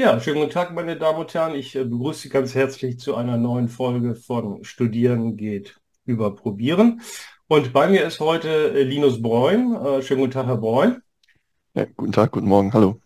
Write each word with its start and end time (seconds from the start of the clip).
Ja, 0.00 0.20
schönen 0.20 0.38
guten 0.38 0.52
Tag, 0.52 0.72
meine 0.72 0.96
Damen 0.96 1.18
und 1.18 1.34
Herren. 1.34 1.56
Ich 1.56 1.74
äh, 1.74 1.82
begrüße 1.82 2.20
Sie 2.20 2.28
ganz 2.28 2.54
herzlich 2.54 3.00
zu 3.00 3.16
einer 3.16 3.36
neuen 3.36 3.68
Folge 3.68 4.14
von 4.14 4.62
Studieren 4.62 5.36
geht 5.36 5.80
über 6.04 6.36
Probieren. 6.36 7.00
Und 7.48 7.72
bei 7.72 7.88
mir 7.88 8.06
ist 8.06 8.20
heute 8.20 8.48
äh, 8.74 8.84
Linus 8.84 9.20
Breun. 9.20 9.74
Äh, 9.74 10.02
schönen 10.02 10.20
guten 10.20 10.34
Tag, 10.34 10.46
Herr 10.46 10.56
Breun. 10.56 11.02
Ja, 11.74 11.84
guten 11.96 12.12
Tag, 12.12 12.30
guten 12.30 12.46
Morgen, 12.46 12.72
hallo. 12.72 13.00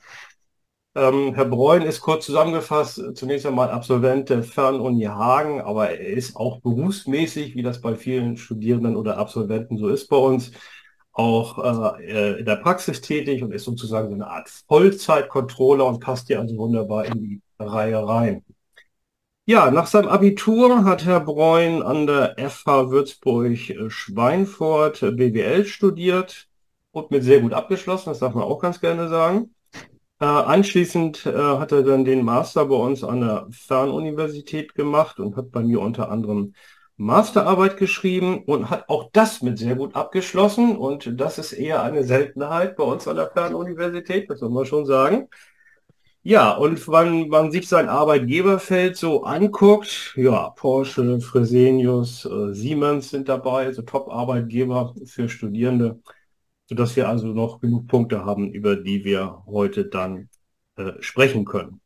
Ähm, 0.94 1.34
Herr 1.34 1.46
Breun 1.46 1.80
ist 1.80 2.02
kurz 2.02 2.26
zusammengefasst 2.26 3.00
zunächst 3.14 3.46
einmal 3.46 3.70
Absolvent 3.70 4.28
der 4.28 4.42
Fernuni 4.42 5.04
Hagen, 5.04 5.62
aber 5.62 5.92
er 5.92 6.08
ist 6.08 6.36
auch 6.36 6.60
berufsmäßig, 6.60 7.54
wie 7.54 7.62
das 7.62 7.80
bei 7.80 7.94
vielen 7.94 8.36
Studierenden 8.36 8.96
oder 8.96 9.16
Absolventen 9.16 9.78
so 9.78 9.88
ist 9.88 10.08
bei 10.08 10.18
uns, 10.18 10.52
auch 11.12 11.58
äh, 12.00 12.40
in 12.40 12.46
der 12.46 12.56
Praxis 12.56 13.00
tätig 13.00 13.42
und 13.42 13.52
ist 13.52 13.64
sozusagen 13.64 14.08
so 14.08 14.14
eine 14.14 14.28
Art 14.28 14.48
Vollzeit-Controller 14.68 15.86
und 15.86 16.00
passt 16.00 16.26
hier 16.28 16.40
also 16.40 16.56
wunderbar 16.56 17.06
in 17.06 17.20
die 17.20 17.40
Reihe 17.58 18.06
rein. 18.06 18.44
Ja, 19.44 19.70
nach 19.70 19.86
seinem 19.86 20.08
Abitur 20.08 20.84
hat 20.84 21.04
Herr 21.04 21.20
Breun 21.20 21.82
an 21.82 22.06
der 22.06 22.36
FH 22.38 22.90
Würzburg-Schweinfurt 22.90 25.00
BWL 25.00 25.66
studiert 25.66 26.48
und 26.92 27.10
mit 27.10 27.24
sehr 27.24 27.40
gut 27.40 27.52
abgeschlossen, 27.52 28.10
das 28.10 28.20
darf 28.20 28.34
man 28.34 28.44
auch 28.44 28.60
ganz 28.60 28.80
gerne 28.80 29.08
sagen. 29.08 29.52
Äh, 30.20 30.26
anschließend 30.26 31.26
äh, 31.26 31.32
hat 31.32 31.72
er 31.72 31.82
dann 31.82 32.04
den 32.04 32.24
Master 32.24 32.66
bei 32.66 32.76
uns 32.76 33.02
an 33.02 33.22
der 33.22 33.48
Fernuniversität 33.50 34.76
gemacht 34.76 35.18
und 35.18 35.36
hat 35.36 35.50
bei 35.50 35.62
mir 35.62 35.80
unter 35.80 36.12
anderem 36.12 36.54
Masterarbeit 36.96 37.76
geschrieben 37.76 38.44
und 38.44 38.70
hat 38.70 38.88
auch 38.88 39.10
das 39.12 39.42
mit 39.42 39.58
sehr 39.58 39.74
gut 39.76 39.96
abgeschlossen. 39.96 40.76
Und 40.76 41.20
das 41.20 41.38
ist 41.38 41.52
eher 41.52 41.82
eine 41.82 42.04
Seltenheit 42.04 42.76
bei 42.76 42.84
uns 42.84 43.08
an 43.08 43.16
der 43.16 43.30
Fernuniversität, 43.30 44.30
das 44.30 44.40
soll 44.40 44.50
man 44.50 44.66
schon 44.66 44.86
sagen. 44.86 45.28
Ja, 46.24 46.52
und 46.56 46.86
wenn 46.88 47.28
man 47.28 47.50
sich 47.50 47.68
sein 47.68 47.88
Arbeitgeberfeld 47.88 48.96
so 48.96 49.24
anguckt, 49.24 50.14
ja, 50.16 50.50
Porsche, 50.50 51.20
Fresenius, 51.20 52.24
äh, 52.26 52.54
Siemens 52.54 53.10
sind 53.10 53.28
dabei, 53.28 53.66
also 53.66 53.82
Top-Arbeitgeber 53.82 54.94
für 55.04 55.28
Studierende, 55.28 56.00
sodass 56.68 56.96
wir 56.96 57.08
also 57.08 57.28
noch 57.28 57.60
genug 57.60 57.88
Punkte 57.88 58.24
haben, 58.24 58.52
über 58.52 58.76
die 58.76 59.04
wir 59.04 59.42
heute 59.46 59.86
dann 59.86 60.28
äh, 60.76 60.92
sprechen 61.00 61.44
können. 61.44 61.81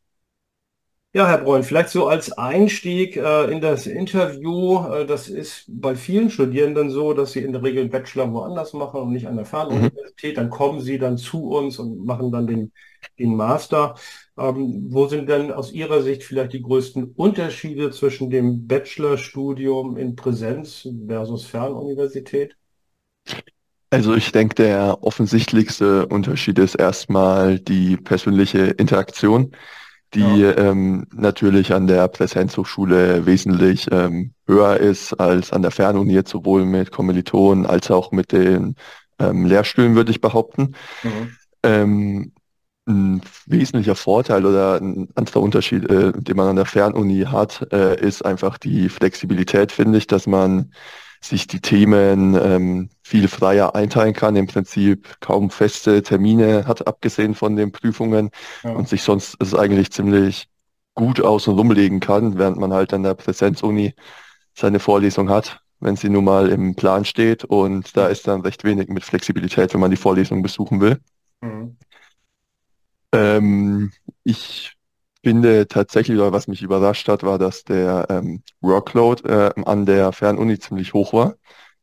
Ja, 1.17 1.27
Herr 1.27 1.39
Breun, 1.39 1.63
vielleicht 1.63 1.89
so 1.89 2.07
als 2.07 2.31
Einstieg 2.37 3.17
äh, 3.17 3.51
in 3.51 3.59
das 3.59 3.87
Interview. 3.87 4.85
Äh, 4.93 5.05
das 5.07 5.29
ist 5.29 5.65
bei 5.67 5.95
vielen 5.95 6.29
Studierenden 6.29 6.91
so, 6.91 7.13
dass 7.13 7.31
sie 7.31 7.41
in 7.41 7.53
der 7.53 7.63
Regel 7.63 7.81
einen 7.81 7.89
Bachelor 7.89 8.31
woanders 8.33 8.73
machen 8.73 9.01
und 9.01 9.11
nicht 9.13 9.27
an 9.27 9.35
der 9.35 9.45
Mhm. 9.69 9.89
Fernuniversität. 9.95 10.37
Dann 10.37 10.51
kommen 10.51 10.79
sie 10.79 10.99
dann 10.99 11.17
zu 11.17 11.49
uns 11.49 11.79
und 11.79 12.05
machen 12.05 12.31
dann 12.31 12.45
den, 12.45 12.71
den 13.17 13.35
Master. 13.35 13.95
Ähm, 14.37 14.87
wo 14.93 15.07
sind 15.07 15.27
denn 15.27 15.51
aus 15.51 15.71
Ihrer 15.71 16.03
Sicht 16.03 16.23
vielleicht 16.23 16.53
die 16.53 16.61
größten 16.61 17.13
Unterschiede 17.15 17.89
zwischen 17.91 18.29
dem 18.29 18.67
Bachelorstudium 18.67 19.97
in 19.97 20.15
Präsenz 20.15 20.87
versus 21.07 21.45
Fernuniversität? 21.47 22.55
Also 23.89 24.15
ich 24.15 24.31
denke, 24.33 24.55
der 24.55 25.01
offensichtlichste 25.03 26.07
Unterschied 26.07 26.59
ist 26.59 26.75
erstmal 26.75 27.57
die 27.59 27.95
persönliche 27.97 28.59
Interaktion, 28.67 29.55
die 30.13 30.41
Ja. 30.41 30.57
ähm, 30.57 31.05
natürlich 31.13 31.73
an 31.73 31.87
der 31.87 32.07
Präsenzhochschule 32.07 33.25
wesentlich 33.25 33.87
ähm, 33.91 34.33
höher 34.47 34.77
ist 34.77 35.13
als 35.13 35.51
an 35.51 35.61
der 35.61 35.71
Fernuni, 35.71 36.13
jetzt 36.13 36.31
sowohl 36.31 36.65
mit 36.65 36.91
Kommilitonen 36.91 37.65
als 37.65 37.91
auch 37.91 38.11
mit 38.11 38.31
den 38.31 38.75
ähm, 39.19 39.45
Lehrstühlen, 39.45 39.95
würde 39.95 40.11
ich 40.11 40.21
behaupten. 40.21 40.75
Mhm. 41.03 41.37
Ähm, 41.63 42.31
ein 42.87 43.21
wesentlicher 43.45 43.95
Vorteil 43.95 44.45
oder 44.45 44.79
ein 44.79 45.09
anderer 45.15 45.41
Unterschied, 45.41 45.89
äh, 45.89 46.13
den 46.13 46.37
man 46.37 46.47
an 46.47 46.55
der 46.55 46.65
Fernuni 46.65 47.25
hat, 47.29 47.67
äh, 47.73 47.99
ist 47.99 48.23
einfach 48.23 48.57
die 48.57 48.87
Flexibilität, 48.87 49.73
finde 49.73 49.97
ich, 49.97 50.07
dass 50.07 50.25
man 50.25 50.71
sich 51.21 51.47
die 51.47 51.61
Themen 51.61 52.35
ähm, 52.35 52.89
viel 53.03 53.27
freier 53.27 53.75
einteilen 53.75 54.13
kann, 54.13 54.35
im 54.35 54.47
Prinzip 54.47 55.19
kaum 55.19 55.49
feste 55.49 56.03
Termine 56.03 56.65
hat, 56.67 56.87
abgesehen 56.87 57.35
von 57.35 57.55
den 57.55 57.71
Prüfungen 57.71 58.29
Ja. 58.63 58.71
und 58.73 58.87
sich 58.87 59.03
sonst 59.03 59.35
es 59.39 59.53
eigentlich 59.55 59.91
ziemlich 59.91 60.47
gut 60.93 61.21
außen 61.21 61.53
rumlegen 61.53 61.99
kann, 61.99 62.37
während 62.37 62.57
man 62.57 62.73
halt 62.73 62.93
an 62.93 63.03
der 63.03 63.13
Präsenzuni 63.13 63.93
seine 64.55 64.79
Vorlesung 64.79 65.29
hat, 65.29 65.59
wenn 65.79 65.95
sie 65.95 66.09
nun 66.09 66.25
mal 66.25 66.49
im 66.49 66.75
Plan 66.75 67.05
steht 67.05 67.43
und 67.45 67.95
da 67.95 68.07
ist 68.07 68.27
dann 68.27 68.41
recht 68.41 68.63
wenig 68.63 68.87
mit 68.89 69.03
Flexibilität, 69.03 69.73
wenn 69.73 69.81
man 69.81 69.91
die 69.91 69.97
Vorlesung 69.97 70.41
besuchen 70.41 70.81
will. 70.81 70.99
Mhm. 71.41 71.77
Ähm, 73.13 73.91
ich 74.23 74.76
finde 75.23 75.67
tatsächlich, 75.67 76.17
oder 76.17 76.31
was 76.33 76.47
mich 76.47 76.61
überrascht 76.61 77.07
hat, 77.09 77.23
war, 77.23 77.37
dass 77.39 77.63
der 77.63 78.07
ähm, 78.09 78.43
Workload 78.61 79.27
äh, 79.27 79.51
an 79.65 79.85
der 79.85 80.11
Fernuni 80.13 80.59
ziemlich 80.59 80.93
hoch 80.93 81.13
war. 81.13 81.35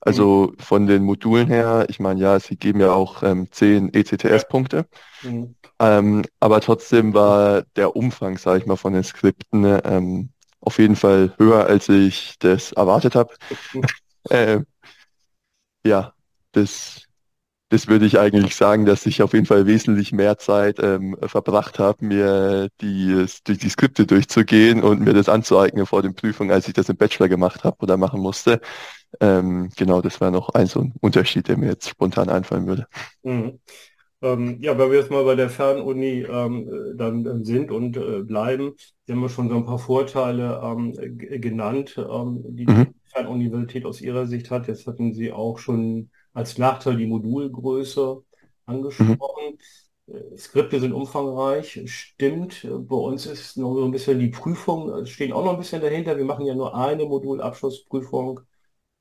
Mhm. 0.07 0.29
Also 0.29 0.53
von 0.59 0.87
den 0.87 1.03
Modulen 1.05 1.49
her, 1.49 1.87
ich 1.89 1.99
meine, 2.01 2.21
ja, 2.21 2.39
sie 2.41 2.57
geben 2.57 2.81
ja 2.81 2.93
auch 2.93 3.23
ähm, 3.23 3.49
10 3.51 3.93
Ja. 4.27 4.45
ECTS-Punkte, 4.49 4.87
Mhm. 5.23 5.55
ähm, 5.81 6.25
aber 6.41 6.61
trotzdem 6.61 7.15
war 7.15 7.63
der 7.77 7.97
Umfang, 7.97 8.39
sage 8.39 8.61
ich 8.61 8.67
mal, 8.67 8.77
von 8.77 8.93
den 8.95 9.05
Skripten 9.05 9.65
ähm, 9.85 10.31
auf 10.61 10.79
jeden 10.79 10.97
Fall 10.97 11.35
höher, 11.39 11.67
als 11.67 11.89
ich 11.89 12.37
das 12.41 12.73
erwartet 12.73 13.15
habe. 13.17 13.35
Äh, 14.31 14.61
ja, 15.85 16.15
das 16.53 17.07
das 17.75 17.89
würde 17.89 18.07
ich 18.07 18.21
eigentlich 18.21 18.55
sagen, 18.55 18.87
dass 18.87 19.05
ich 19.05 19.21
auf 19.21 19.33
jeden 19.33 19.47
Fall 19.47 19.67
wesentlich 19.67 20.13
mehr 20.13 20.39
Zeit 20.39 20.79
ähm, 20.81 21.17
verbracht 21.27 21.81
habe, 21.81 22.05
mir 22.05 22.69
die, 22.81 23.27
durch 23.45 23.59
die 23.59 23.69
Skripte 23.69 24.07
durchzugehen 24.07 24.81
und 24.81 25.01
mir 25.01 25.13
das 25.13 25.29
anzueignen 25.29 25.85
vor 25.85 26.01
den 26.01 26.15
Prüfungen, 26.15 26.53
als 26.53 26.69
ich 26.69 26.75
das 26.75 26.89
im 26.89 26.97
Bachelor 26.97 27.29
gemacht 27.29 27.65
habe 27.65 27.77
oder 27.81 27.97
machen 27.97 28.21
musste. 28.21 28.61
Ähm, 29.21 29.71
genau, 29.77 30.03
das 30.03 30.21
war 30.21 30.31
noch 30.31 30.51
ein 30.51 30.67
so 30.69 30.83
ein 30.83 30.95
Unterschied, 31.01 31.49
der 31.49 31.57
mir 31.59 31.71
jetzt 31.71 31.89
spontan 31.89 32.29
einfallen 32.29 32.69
würde. 32.69 32.87
Mhm. 33.23 33.61
Ähm, 34.23 34.59
ja, 34.63 34.79
wenn 34.79 34.91
wir 34.91 34.99
jetzt 34.99 35.11
mal 35.11 35.25
bei 35.25 35.35
der 35.37 35.51
Fernuni 35.51 36.23
ähm, 36.23 36.69
äh, 36.69 36.97
dann 36.97 37.27
äh, 37.27 37.45
sind 37.45 37.71
und 37.71 37.97
äh, 37.97 38.23
bleiben, 38.23 38.75
haben 39.11 39.23
ja 39.23 39.29
schon 39.29 39.49
so 39.51 39.57
ein 39.57 39.67
paar 39.67 39.79
Vorteile 39.79 40.61
ähm, 40.65 40.95
genannt, 41.41 41.97
ähm, 41.99 42.43
die 42.57 42.67
Mhm, 42.67 42.87
die 42.87 42.95
Fernuniversität 43.07 43.85
aus 43.87 44.01
Ihrer 44.01 44.27
Sicht 44.27 44.51
hat. 44.51 44.69
Jetzt 44.69 44.87
hatten 44.87 45.13
Sie 45.15 45.33
auch 45.33 45.59
schon 45.59 46.11
als 46.35 46.59
Nachteil 46.59 46.99
die 46.99 47.07
Modulgröße 47.07 48.23
mhm, 48.99 49.17
angesprochen. 49.17 49.59
Äh, 50.09 50.37
Skripte 50.39 50.81
sind 50.81 50.93
umfangreich, 50.95 51.81
stimmt. 51.87 52.65
Äh, 52.65 52.71
Bei 52.71 52.97
uns 52.97 53.27
ist 53.27 53.57
noch 53.59 53.75
so 53.75 53.85
ein 53.87 53.93
bisschen 53.93 54.19
die 54.21 54.29
Prüfung, 54.29 54.93
äh, 55.05 55.07
stehen 55.07 55.33
auch 55.33 55.45
noch 55.45 55.53
ein 55.55 55.59
bisschen 55.59 55.83
dahinter. 55.83 56.17
Wir 56.19 56.25
machen 56.27 56.47
ja 56.47 56.55
nur 56.55 56.77
eine 56.77 57.07
Modulabschlussprüfung 57.07 58.41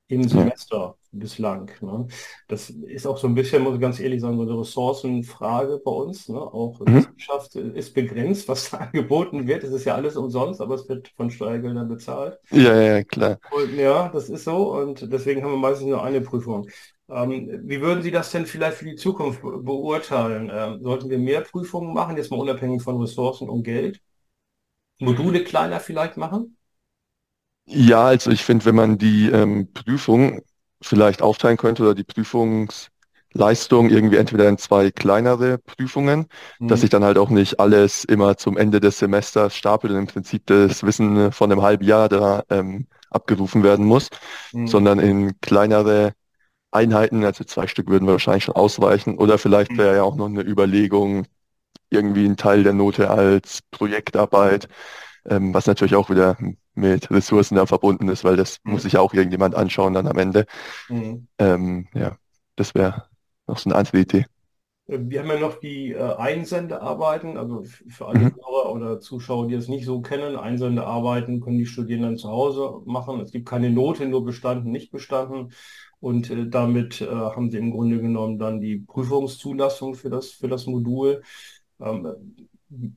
im 0.08 0.28
Semester 0.28 0.96
bislang. 1.12 1.70
Ne? 1.80 2.06
Das 2.48 2.70
ist 2.70 3.06
auch 3.06 3.18
so 3.18 3.26
ein 3.28 3.34
bisschen, 3.34 3.62
muss 3.62 3.74
ich 3.76 3.80
ganz 3.80 4.00
ehrlich 4.00 4.20
sagen, 4.20 4.36
so 4.36 4.42
eine 4.42 4.60
Ressourcenfrage 4.60 5.80
bei 5.84 5.90
uns. 5.90 6.28
Ne? 6.28 6.38
Auch 6.40 6.80
mhm, 6.86 7.04
Wissenschaft 7.06 7.54
ist 7.56 7.94
begrenzt, 7.94 8.48
was 8.48 8.70
da 8.72 8.78
angeboten 8.78 9.46
wird. 9.46 9.64
Es 9.64 9.72
ist 9.72 9.84
ja 9.84 9.94
alles 9.94 10.16
umsonst, 10.16 10.60
aber 10.60 10.74
es 10.74 10.88
wird 10.88 11.08
von 11.16 11.30
Steuergeldern 11.30 11.88
bezahlt. 11.88 12.38
ja, 12.50 12.74
ja, 12.80 13.04
klar. 13.04 13.38
Und 13.48 13.74
ja, 13.76 14.08
das 14.08 14.28
ist 14.28 14.44
so. 14.44 14.74
Und 14.74 15.12
deswegen 15.12 15.42
haben 15.44 15.52
wir 15.52 15.56
meistens 15.58 15.86
nur 15.88 16.02
eine 16.02 16.20
Prüfung. 16.20 16.68
Ähm, 17.08 17.60
wie 17.68 17.80
würden 17.80 18.02
Sie 18.02 18.10
das 18.10 18.30
denn 18.30 18.46
vielleicht 18.46 18.78
für 18.78 18.84
die 18.86 18.96
Zukunft 18.96 19.42
be 19.42 19.58
beurteilen? 19.58 20.50
Ähm, 20.52 20.82
sollten 20.82 21.10
wir 21.10 21.18
mehr 21.18 21.42
Prüfungen 21.42 21.92
machen, 21.94 22.16
jetzt 22.16 22.30
mal 22.30 22.38
unabhängig 22.40 22.82
von 22.82 23.00
Ressourcen 23.00 23.48
und 23.48 23.62
Geld? 23.64 24.00
Module 24.98 25.44
kleiner 25.44 25.78
vielleicht 25.80 26.16
machen? 26.16 26.56
Ja, 27.66 28.04
also 28.06 28.30
ich 28.30 28.44
finde, 28.44 28.64
wenn 28.66 28.74
man 28.74 28.98
die 28.98 29.30
ähm, 29.30 29.72
Prüfung 29.72 30.42
vielleicht 30.82 31.22
aufteilen 31.22 31.56
könnte 31.56 31.82
oder 31.82 31.94
die 31.94 32.04
Prüfungsleistung 32.04 33.88
irgendwie 33.90 34.16
entweder 34.16 34.48
in 34.48 34.58
zwei 34.58 34.90
kleinere 34.90 35.58
Prüfungen, 35.58 36.26
dass 36.66 36.80
Mhm. 36.80 36.82
sich 36.82 36.90
dann 36.90 37.04
halt 37.04 37.16
auch 37.18 37.30
nicht 37.30 37.60
alles 37.60 38.04
immer 38.04 38.36
zum 38.36 38.58
Ende 38.58 38.80
des 38.80 38.98
Semesters 38.98 39.56
stapelt 39.56 39.92
und 39.92 39.98
im 39.98 40.06
Prinzip 40.06 40.46
das 40.46 40.82
Wissen 40.84 41.32
von 41.32 41.50
einem 41.50 41.62
halben 41.62 41.84
Jahr 41.84 42.08
da 42.10 42.42
ähm, 42.50 42.86
abgerufen 43.10 43.62
werden 43.62 43.86
muss, 43.86 44.08
Mhm. 44.52 44.84
sondern 44.84 44.98
in 44.98 45.40
kleinere 45.40 46.12
Einheiten, 46.74 47.24
also 47.24 47.44
zwei 47.44 47.66
Stück 47.68 47.88
würden 47.88 48.08
wahrscheinlich 48.08 48.44
schon 48.44 48.56
ausreichen. 48.56 49.18
Oder 49.18 49.38
vielleicht 49.38 49.76
Mhm. 49.76 49.78
wäre 49.78 49.96
ja 49.96 50.02
auch 50.04 50.16
noch 50.16 50.26
eine 50.26 50.42
Überlegung, 50.42 51.26
irgendwie 51.90 52.24
einen 52.26 52.36
Teil 52.36 52.64
der 52.64 52.72
Note 52.74 53.10
als 53.10 53.60
Projektarbeit, 53.70 54.68
ähm, 55.26 55.54
was 55.54 55.66
natürlich 55.66 55.96
auch 55.96 56.10
wieder 56.10 56.38
mit 56.74 57.10
Ressourcen 57.10 57.56
dann 57.56 57.66
verbunden 57.68 58.08
ist, 58.08 58.24
weil 58.24 58.36
das 58.36 58.58
muss 58.64 58.82
Mhm. 58.82 58.84
sich 58.84 58.94
ja 58.94 59.00
auch 59.00 59.14
irgendjemand 59.14 59.54
anschauen 59.56 59.94
dann 59.94 60.08
am 60.08 60.18
Ende. 60.18 60.46
Mhm. 60.88 61.26
Ähm, 61.38 61.88
ja, 61.94 62.18
das 62.56 62.74
wäre 62.74 63.08
noch 63.46 63.58
so 63.58 63.70
eine 63.70 63.78
andere 63.78 63.98
Idee. 64.00 64.26
Äh, 64.86 64.98
Wir 65.02 65.20
haben 65.20 65.28
ja 65.30 65.38
noch 65.38 65.58
die 65.60 65.92
äh, 65.92 65.98
Einsendearbeiten, 66.16 67.36
also 67.36 67.62
für 67.64 68.06
alle 68.06 68.20
Mhm. 68.20 68.34
Hörer 68.34 68.72
oder 68.72 69.00
Zuschauer, 69.00 69.48
die 69.48 69.54
es 69.54 69.68
nicht 69.68 69.84
so 69.86 70.00
kennen, 70.02 70.36
Einsendearbeiten 70.36 71.40
können 71.40 71.58
die 71.58 71.66
Studierenden 71.66 72.16
zu 72.18 72.28
Hause 72.28 72.82
machen. 72.86 73.20
Es 73.20 73.32
gibt 73.32 73.48
keine 73.48 73.70
Note, 73.70 74.06
nur 74.06 74.24
bestanden, 74.24 74.70
nicht 74.72 74.90
bestanden. 74.92 75.52
Und 76.04 76.28
äh, 76.28 76.46
damit 76.46 77.00
äh, 77.00 77.06
haben 77.06 77.50
sie 77.50 77.56
im 77.56 77.70
Grunde 77.70 77.98
genommen 77.98 78.38
dann 78.38 78.60
die 78.60 78.76
Prüfungszulassung 78.76 79.94
für 79.94 80.10
das, 80.10 80.32
für 80.32 80.48
das 80.48 80.66
Modul. 80.66 81.22
Ähm, 81.80 82.36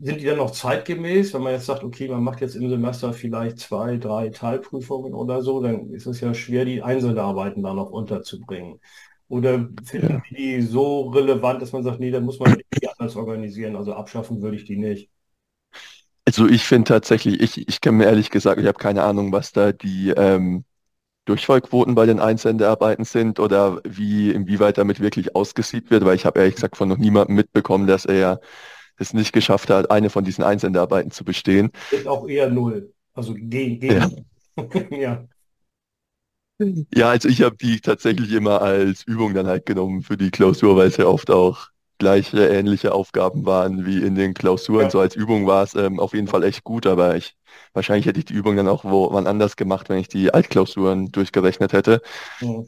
sind 0.01 0.19
die 0.19 0.25
dann 0.25 0.35
noch 0.35 0.51
zeitgemäß? 0.51 1.33
Wenn 1.33 1.43
man 1.43 1.53
jetzt 1.53 1.67
sagt, 1.67 1.85
okay, 1.85 2.09
man 2.09 2.21
macht 2.21 2.41
jetzt 2.41 2.55
im 2.55 2.69
Semester 2.69 3.13
vielleicht 3.13 3.59
zwei, 3.59 3.95
drei 3.95 4.27
Teilprüfungen 4.27 5.13
oder 5.13 5.41
so, 5.41 5.61
dann 5.61 5.89
ist 5.91 6.05
es 6.05 6.19
ja 6.19 6.33
schwer, 6.33 6.65
die 6.65 6.81
Einzelarbeiten 6.81 7.63
da 7.63 7.73
noch 7.73 7.91
unterzubringen. 7.91 8.81
Oder 9.29 9.69
finden 9.85 10.09
Ja. 10.09 10.21
Die 10.29 10.61
so 10.61 11.07
relevant, 11.07 11.61
dass 11.61 11.71
man 11.71 11.83
sagt, 11.83 12.01
nee, 12.01 12.11
da 12.11 12.19
muss 12.19 12.39
man 12.39 12.57
die 12.57 12.89
anders 12.89 13.15
organisieren, 13.15 13.77
also 13.77 13.93
abschaffen 13.93 14.41
würde 14.41 14.57
ich 14.57 14.65
die 14.65 14.75
nicht. 14.75 15.09
Also 16.25 16.45
ich 16.45 16.63
finde 16.63 16.89
tatsächlich, 16.89 17.39
ich, 17.39 17.69
ich 17.69 17.79
kann 17.79 17.95
mir 17.95 18.07
ehrlich 18.07 18.31
gesagt, 18.31 18.59
ich 18.59 18.67
habe 18.67 18.77
keine 18.77 19.03
Ahnung, 19.03 19.31
was 19.31 19.53
da 19.53 19.71
die 19.71 20.09
ähm, 20.09 20.65
Durchfallquoten 21.27 21.95
bei 21.95 22.05
den 22.05 22.19
Einsendearbeiten 22.19 23.05
sind 23.05 23.39
oder 23.39 23.81
wie, 23.85 24.31
inwieweit 24.31 24.77
damit 24.77 24.99
wirklich 25.01 25.35
ausgesiebt 25.35 25.91
wird, 25.91 26.05
weil 26.05 26.15
ich 26.15 26.25
habe 26.25 26.39
ehrlich 26.39 26.55
gesagt 26.55 26.77
von 26.77 26.89
noch 26.89 26.97
niemandem 26.97 27.35
mitbekommen, 27.35 27.87
dass 27.87 28.05
er 28.05 28.41
es 28.97 29.13
nicht 29.13 29.33
geschafft 29.33 29.69
hat, 29.69 29.91
eine 29.91 30.09
von 30.09 30.23
diesen 30.25 30.43
Einsendearbeiten 30.43 31.11
zu 31.11 31.25
bestehen. 31.25 31.71
Ist 31.89 32.07
auch 32.07 32.27
eher 32.27 32.49
null. 32.49 32.93
Also 33.13 33.33
gegen, 33.35 33.79
Ja. 33.89 34.09
gegen. 34.09 34.25
Ja. 34.91 35.27
Ja, 36.93 37.09
also 37.09 37.29
ich 37.29 37.41
habe 37.43 37.55
die 37.57 37.79
tatsächlich 37.81 38.31
immer 38.31 38.61
als 38.61 39.03
Übung 39.03 39.33
dann 39.33 39.47
halt 39.47 39.65
genommen 39.65 40.01
für 40.01 40.17
die 40.17 40.31
Klausur, 40.31 40.75
weil 40.75 40.87
es 40.87 40.97
ja 40.97 41.05
oft 41.05 41.29
auch 41.31 41.67
gleiche, 41.97 42.47
ähnliche 42.47 42.93
Aufgaben 42.93 43.45
waren 43.45 43.85
wie 43.85 44.01
in 44.03 44.15
den 44.15 44.33
Klausuren. 44.33 44.85
Ja. 44.85 44.89
So 44.89 44.99
als 44.99 45.15
Übung 45.15 45.47
war 45.47 45.63
es 45.63 45.75
ähm, 45.75 45.99
auf 45.99 46.13
jeden 46.13 46.27
Fall 46.27 46.43
echt 46.43 46.63
gut, 46.63 46.85
aber 46.85 47.15
ich 47.15 47.35
wahrscheinlich 47.73 48.05
hätte 48.05 48.19
ich 48.19 48.25
die 48.25 48.33
Übung 48.33 48.55
dann 48.57 48.67
auch 48.67 48.83
wo, 48.85 49.11
wann 49.13 49.27
anders 49.27 49.55
gemacht, 49.55 49.89
wenn 49.89 49.99
ich 49.99 50.07
die 50.07 50.33
Altklausuren 50.33 51.11
durchgerechnet 51.11 51.73
hätte. 51.73 52.01
Mhm. 52.41 52.67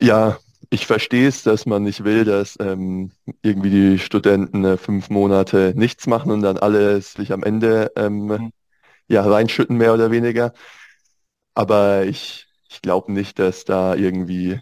Ja, 0.00 0.38
ich 0.70 0.86
verstehe 0.86 1.28
es, 1.28 1.42
dass 1.42 1.66
man 1.66 1.82
nicht 1.84 2.04
will, 2.04 2.24
dass 2.24 2.56
ähm, 2.60 3.12
irgendwie 3.42 3.70
die 3.70 3.98
Studenten 3.98 4.64
äh, 4.64 4.76
fünf 4.76 5.10
Monate 5.10 5.72
nichts 5.76 6.06
machen 6.06 6.30
und 6.32 6.42
dann 6.42 6.58
alles 6.58 7.12
sich 7.12 7.32
am 7.32 7.42
Ende 7.44 7.92
ähm, 7.96 8.28
Mhm. 8.28 8.50
ja 9.08 9.22
reinschütten, 9.22 9.76
mehr 9.78 9.94
oder 9.94 10.10
weniger. 10.10 10.54
Aber 11.54 12.04
ich, 12.04 12.46
ich 12.68 12.82
glaube 12.82 13.12
nicht, 13.12 13.38
dass 13.38 13.64
da 13.64 13.94
irgendwie 13.94 14.60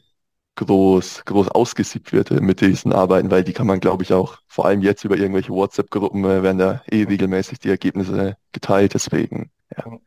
groß, 0.56 1.24
groß 1.26 1.48
ausgesiebt 1.48 2.12
wird 2.12 2.30
äh, 2.30 2.40
mit 2.40 2.60
diesen 2.60 2.92
Arbeiten, 2.92 3.30
weil 3.30 3.44
die 3.44 3.52
kann 3.52 3.66
man, 3.66 3.80
glaube 3.80 4.02
ich, 4.04 4.12
auch, 4.12 4.38
vor 4.46 4.66
allem 4.66 4.82
jetzt 4.82 5.04
über 5.04 5.16
irgendwelche 5.16 5.50
WhatsApp-Gruppen, 5.52 6.24
äh, 6.24 6.42
werden 6.42 6.58
da 6.58 6.82
eh 6.90 7.04
regelmäßig 7.04 7.58
die 7.60 7.70
Ergebnisse 7.70 8.36
geteilt. 8.52 8.94
Deswegen, 8.94 9.50
ja. 9.76 9.98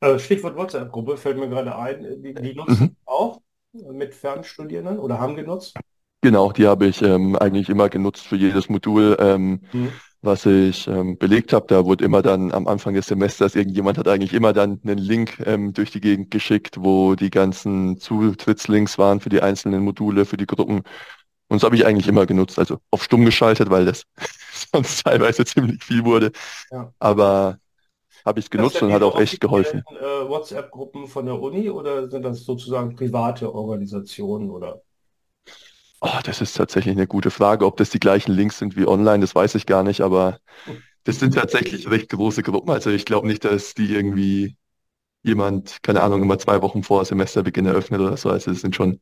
Äh, 0.00 0.18
Stichwort 0.18 0.56
WhatsApp-Gruppe 0.56 1.16
fällt 1.16 1.36
mir 1.38 1.48
gerade 1.48 1.76
ein. 1.76 2.22
Die, 2.22 2.34
die 2.34 2.54
nutzen 2.54 2.84
Mhm. 2.84 2.96
auch 3.04 3.40
mit 3.72 4.14
Fernstudierenden 4.14 4.98
oder 4.98 5.18
haben 5.18 5.36
genutzt? 5.36 5.76
Genau, 6.22 6.52
die 6.52 6.66
habe 6.66 6.86
ich 6.86 7.02
ähm, 7.02 7.36
eigentlich 7.36 7.68
immer 7.68 7.90
genutzt 7.90 8.26
für 8.26 8.36
jedes 8.36 8.68
Modul, 8.70 9.16
ähm, 9.20 9.60
Mhm. 9.72 10.00
Was 10.24 10.46
ich 10.46 10.86
ähm, 10.88 11.18
belegt 11.18 11.52
habe. 11.52 11.66
Da 11.68 11.84
wurde 11.84 12.04
immer 12.04 12.22
dann 12.22 12.52
am 12.52 12.66
Anfang 12.66 12.94
des 12.94 13.06
Semesters, 13.06 13.54
irgendjemand 13.54 13.98
hat 13.98 14.08
eigentlich 14.08 14.32
immer 14.32 14.52
dann 14.52 14.80
einen 14.84 14.98
Link 14.98 15.42
ähm, 15.46 15.72
durch 15.72 15.90
die 15.90 16.00
Gegend 16.00 16.30
geschickt, 16.30 16.76
wo 16.78 17.14
die 17.14 17.30
ganzen 17.30 17.98
Zutrittslinks 17.98 18.98
waren 18.98 19.20
für 19.20 19.28
die 19.28 19.42
einzelnen 19.42 19.82
Module, 19.84 20.24
für 20.24 20.36
die 20.36 20.46
Gruppen. 20.46 20.78
Und 21.48 21.62
das 21.62 21.62
habe 21.62 21.76
ich 21.76 21.86
eigentlich 21.86 22.08
immer 22.08 22.26
genutzt, 22.26 22.58
also 22.58 22.78
auf 22.90 23.04
stumm 23.04 23.24
geschaltet, 23.24 23.70
weil 23.70 23.84
das 23.84 24.04
sonst 24.72 25.04
teilweise 25.04 25.44
ziemlich 25.44 25.82
viel 25.84 26.04
wurde. 26.04 26.32
Ja. 26.70 26.92
Aber 26.98 27.58
habe 28.24 28.40
ich 28.40 28.50
genutzt 28.50 28.80
und 28.82 28.92
hat 28.92 29.02
auch 29.02 29.20
echt 29.20 29.40
geholfen. 29.40 29.82
äh, 29.90 30.28
WhatsApp-Gruppen 30.28 31.06
von 31.06 31.26
der 31.26 31.38
Uni 31.40 31.68
oder 31.68 32.08
sind 32.08 32.22
das 32.22 32.44
sozusagen 32.44 32.96
private 32.96 33.54
Organisationen 33.54 34.50
oder? 34.50 34.82
Oh, 36.06 36.18
das 36.24 36.40
ist 36.42 36.54
tatsächlich 36.56 36.92
eine 36.96 37.06
gute 37.06 37.30
Frage. 37.30 37.64
Ob 37.66 37.76
das 37.78 37.90
die 37.90 37.98
gleichen 38.00 38.32
Links 38.32 38.58
sind 38.58 38.76
wie 38.76 38.86
online, 38.86 39.20
das 39.20 39.34
weiß 39.34 39.54
ich 39.54 39.64
gar 39.66 39.82
nicht, 39.82 40.02
aber 40.02 40.38
das 41.04 41.20
sind 41.20 41.34
tatsächlich 41.34 41.90
recht 41.90 42.10
große 42.10 42.42
Gruppen. 42.42 42.70
Also 42.70 42.90
ich 42.90 43.04
glaube 43.06 43.26
nicht, 43.28 43.44
dass 43.44 43.74
die 43.74 43.92
irgendwie 43.94 44.56
jemand, 45.22 45.82
keine 45.82 46.02
Ahnung, 46.02 46.22
immer 46.22 46.38
zwei 46.38 46.62
Wochen 46.62 46.82
vor 46.84 47.04
Semesterbeginn 47.04 47.66
eröffnet 47.66 48.00
oder 48.00 48.16
so. 48.18 48.30
Also 48.30 48.50
es 48.52 48.62
sind 48.62 48.76
schon 48.76 49.00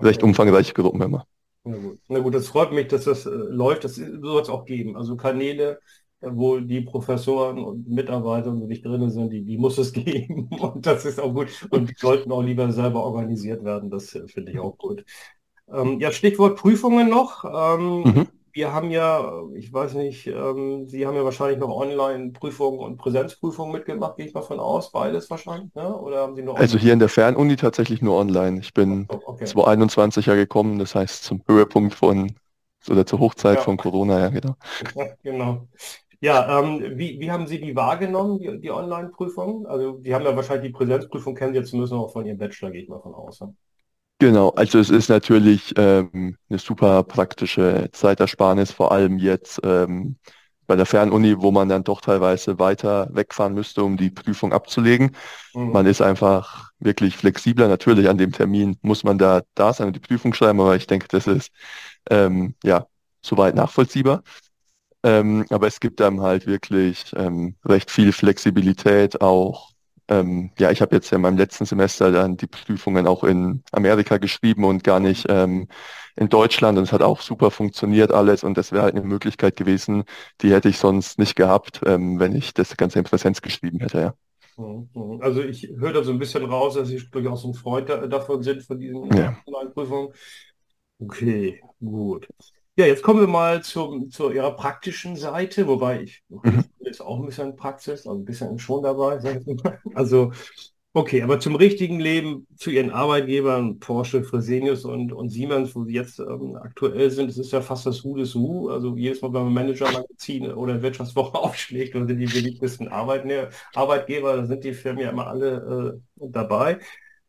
recht 0.00 0.22
umfangreiche 0.22 0.74
Gruppen 0.74 1.02
immer. 1.02 1.26
Na 1.64 1.76
gut. 1.78 2.00
Na 2.08 2.18
gut, 2.20 2.34
das 2.34 2.46
freut 2.48 2.72
mich, 2.72 2.88
dass 2.88 3.04
das 3.04 3.26
äh, 3.26 3.30
läuft. 3.30 3.84
Das 3.84 3.96
soll 3.96 4.42
es 4.42 4.48
auch 4.48 4.64
geben. 4.64 4.96
Also 4.96 5.16
Kanäle, 5.16 5.80
äh, 6.20 6.28
wo 6.32 6.60
die 6.60 6.80
Professoren 6.82 7.58
und 7.58 7.88
Mitarbeiter 7.88 8.50
und 8.50 8.68
nicht 8.68 8.84
drin 8.84 9.10
sind, 9.10 9.30
die, 9.32 9.44
die 9.44 9.58
muss 9.58 9.76
es 9.78 9.92
geben. 9.92 10.48
Und 10.60 10.86
das 10.86 11.04
ist 11.04 11.18
auch 11.20 11.32
gut. 11.34 11.48
Und 11.70 11.90
die 11.90 11.94
sollten 11.98 12.30
auch 12.32 12.42
lieber 12.42 12.70
selber 12.72 13.02
organisiert 13.04 13.64
werden. 13.64 13.90
Das 13.90 14.14
äh, 14.14 14.28
finde 14.28 14.52
ich 14.52 14.58
auch 14.60 14.78
gut. 14.78 15.04
Ähm, 15.72 16.00
ja, 16.00 16.12
Stichwort 16.12 16.58
Prüfungen 16.58 17.08
noch. 17.10 17.44
Ähm, 17.44 18.06
Mhm. 18.06 18.26
wir 18.52 18.72
haben 18.72 18.90
ja, 18.90 19.42
ich 19.54 19.72
weiß 19.72 19.94
nicht, 19.94 20.26
ähm, 20.26 20.86
Sie 20.88 21.06
haben 21.06 21.16
ja 21.16 21.24
wahrscheinlich 21.24 21.58
noch 21.58 21.68
Online-Prüfungen 21.70 22.78
und 22.80 22.96
Präsenzprüfungen 22.96 23.72
mitgemacht, 23.72 24.16
gehe 24.16 24.26
ich 24.26 24.34
mal 24.34 24.42
von 24.42 24.60
aus. 24.60 24.92
Beides 24.92 25.28
wahrscheinlich, 25.30 25.74
ne? 25.74 25.94
Oder 25.98 26.22
haben 26.22 26.36
Sie 26.36 26.42
nur 26.42 26.54
Also 26.54 26.78
hier 26.78 26.92
in 26.92 26.98
der 26.98 27.08
Fernuni 27.08 27.56
tatsächlich 27.56 28.02
nur 28.02 28.16
online. 28.16 28.60
Ich 28.60 28.72
bin 28.74 29.08
Oh, 29.08 29.22
okay. 29.26 29.44
2021 29.44 30.26
ja 30.26 30.34
gekommen, 30.34 30.78
das 30.78 30.94
heißt 30.94 31.22
zum 31.24 31.42
Höhepunkt 31.46 31.94
von 31.94 32.34
oder 32.88 33.04
zur 33.06 33.18
Hochzeit 33.20 33.58
Ja. 33.58 33.64
von 33.64 33.76
Corona, 33.76 34.18
ja 34.20 34.28
genau. 34.30 34.56
Ja, 34.94 35.14
genau. 35.22 35.68
Ja, 36.20 36.60
ähm, 36.60 36.98
wie, 36.98 37.20
wie 37.20 37.30
haben 37.30 37.46
Sie 37.46 37.60
die 37.60 37.76
wahrgenommen, 37.76 38.38
die, 38.38 38.60
die 38.60 38.70
Online-Prüfungen? 38.70 39.66
Also, 39.66 39.98
die 39.98 40.14
haben 40.14 40.24
ja 40.24 40.34
wahrscheinlich 40.36 40.68
die 40.72 40.76
Präsenzprüfung 40.78 41.34
kennen 41.34 41.52
Sie 41.54 41.60
jetzt 41.60 41.74
müssen 41.74 41.96
auch 41.98 42.12
von 42.12 42.26
Ihrem 42.26 42.38
Bachelor, 42.38 42.70
gehe 42.72 42.82
ich 42.82 42.88
mal 42.88 43.00
von 43.00 43.14
aus. 43.14 43.40
Ne? 43.40 43.54
Genau, 44.18 44.48
also 44.50 44.78
es 44.78 44.88
ist 44.88 45.10
natürlich 45.10 45.74
ähm, 45.76 46.38
eine 46.48 46.58
super 46.58 47.02
praktische 47.02 47.90
Zeitersparnis, 47.92 48.72
vor 48.72 48.90
allem 48.92 49.18
jetzt 49.18 49.60
ähm, 49.62 50.16
bei 50.66 50.74
der 50.74 50.86
Fernuni, 50.86 51.36
wo 51.42 51.50
man 51.50 51.68
dann 51.68 51.84
doch 51.84 52.00
teilweise 52.00 52.58
weiter 52.58 53.08
wegfahren 53.12 53.52
müsste, 53.52 53.84
um 53.84 53.98
die 53.98 54.10
Prüfung 54.10 54.54
abzulegen. 54.54 55.14
Mhm. 55.54 55.70
Man 55.72 55.84
ist 55.86 56.00
einfach 56.00 56.70
wirklich 56.78 57.14
flexibler. 57.16 57.68
Natürlich 57.68 58.08
an 58.08 58.16
dem 58.16 58.32
Termin 58.32 58.78
muss 58.80 59.04
man 59.04 59.18
da 59.18 59.42
da 59.54 59.72
sein 59.74 59.88
und 59.88 59.96
die 59.96 60.00
Prüfung 60.00 60.32
schreiben, 60.32 60.60
aber 60.60 60.76
ich 60.76 60.86
denke, 60.86 61.08
das 61.08 61.26
ist 61.26 61.50
ähm, 62.10 62.54
ja 62.64 62.86
soweit 63.22 63.54
nachvollziehbar. 63.54 64.22
Ähm, 65.04 65.46
aber 65.50 65.66
es 65.68 65.80
gibt 65.80 66.00
einem 66.02 66.22
halt 66.22 66.46
wirklich 66.46 67.12
ähm, 67.16 67.56
recht 67.64 67.90
viel 67.90 68.12
Flexibilität 68.12 69.20
auch. 69.22 69.72
Ähm, 70.08 70.52
ja, 70.58 70.70
ich 70.70 70.80
habe 70.82 70.94
jetzt 70.94 71.10
ja 71.10 71.16
in 71.16 71.22
meinem 71.22 71.36
letzten 71.38 71.64
Semester 71.66 72.12
dann 72.12 72.36
die 72.36 72.46
Prüfungen 72.46 73.06
auch 73.06 73.24
in 73.24 73.62
Amerika 73.72 74.18
geschrieben 74.18 74.64
und 74.64 74.84
gar 74.84 75.00
nicht 75.00 75.26
ähm, 75.28 75.68
in 76.16 76.28
Deutschland 76.28 76.78
und 76.78 76.84
es 76.84 76.92
hat 76.92 77.02
auch 77.02 77.20
super 77.20 77.50
funktioniert 77.50 78.12
alles 78.12 78.44
und 78.44 78.56
das 78.56 78.72
wäre 78.72 78.84
halt 78.84 78.94
eine 78.94 79.04
Möglichkeit 79.04 79.56
gewesen, 79.56 80.04
die 80.42 80.52
hätte 80.52 80.68
ich 80.68 80.78
sonst 80.78 81.18
nicht 81.18 81.36
gehabt, 81.36 81.80
ähm, 81.86 82.18
wenn 82.20 82.34
ich 82.36 82.54
das 82.54 82.76
Ganze 82.76 82.98
in 83.00 83.04
Präsenz 83.04 83.42
geschrieben 83.42 83.80
hätte, 83.80 84.00
ja. 84.00 84.14
Mhm, 84.56 84.88
mhm. 84.94 85.22
Also 85.22 85.42
ich 85.42 85.68
höre 85.76 85.92
da 85.92 86.02
so 86.02 86.12
ein 86.12 86.18
bisschen 86.18 86.44
raus, 86.44 86.74
dass 86.74 86.88
Sie 86.88 86.98
durchaus 87.10 87.44
ein 87.44 87.54
Freund 87.54 87.88
da, 87.88 88.06
davon 88.06 88.42
sind, 88.42 88.62
von 88.62 88.78
diesen 88.78 88.96
Ja. 89.12 89.36
Online-Prüfungen. 89.46 90.12
Okay, 91.00 91.60
gut. 91.80 92.28
Ja, 92.76 92.86
jetzt 92.86 93.02
kommen 93.02 93.20
wir 93.20 93.26
mal 93.28 93.62
zum, 93.62 94.10
zu 94.10 94.30
Ihrer 94.30 94.56
praktischen 94.56 95.16
Seite, 95.16 95.66
wobei 95.66 96.02
ich 96.02 96.24
Mhm. 96.30 96.62
Ist 96.96 97.02
auch 97.02 97.18
ein 97.20 97.26
bisschen 97.26 97.56
Praxis, 97.56 98.06
also 98.06 98.18
ein 98.20 98.24
bisschen 98.24 98.58
schon 98.58 98.82
dabei. 98.82 99.18
Also, 99.94 100.32
okay, 100.92 101.22
aber 101.22 101.40
zum 101.40 101.56
richtigen 101.56 102.00
Leben, 102.00 102.46
zu 102.56 102.70
Ihren 102.70 102.90
Arbeitgebern, 102.90 103.78
Porsche, 103.78 104.22
Fresenius 104.24 104.84
und, 104.84 105.12
und 105.12 105.28
Siemens, 105.30 105.74
wo 105.74 105.84
Sie 105.84 105.92
jetzt 105.94 106.18
ähm, 106.18 106.56
aktuell 106.56 107.10
sind, 107.10 107.28
das 107.30 107.38
ist 107.38 107.52
ja 107.52 107.60
fast 107.60 107.86
das 107.86 108.04
Who 108.04 108.16
des 108.16 108.34
Who. 108.34 108.68
Also 108.70 108.96
jedes 108.96 109.22
Mal, 109.22 109.30
man 109.30 109.52
Manager-Magazin 109.52 110.52
oder 110.52 110.82
Wirtschaftswoche 110.82 111.34
aufschlägt, 111.38 111.94
dann 111.94 112.06
sind 112.08 112.18
die 112.18 112.26
beliebtesten 112.26 112.88
Arbeitne 112.88 113.50
Arbeitgeber, 113.74 114.36
da 114.36 114.46
sind 114.46 114.64
die 114.64 114.74
Firmen 114.74 115.02
ja 115.02 115.10
immer 115.10 115.26
alle 115.28 116.00
äh, 116.20 116.28
dabei. 116.30 116.78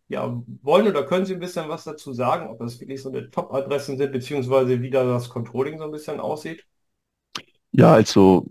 Ja, 0.09 0.41
wollen 0.63 0.87
oder 0.87 1.03
können 1.05 1.25
Sie 1.25 1.33
ein 1.33 1.39
bisschen 1.39 1.67
was 1.69 1.83
dazu 1.83 2.13
sagen, 2.13 2.47
ob 2.49 2.59
das 2.59 2.79
wirklich 2.79 3.01
so 3.01 3.09
eine 3.09 3.29
Top-Adressen 3.29 3.97
sind, 3.97 4.11
beziehungsweise 4.13 4.81
wie 4.81 4.89
da 4.89 5.03
das 5.03 5.29
Controlling 5.29 5.77
so 5.79 5.83
ein 5.85 5.91
bisschen 5.91 6.19
aussieht? 6.21 6.65
Ja, 7.71 7.93
also 7.93 8.45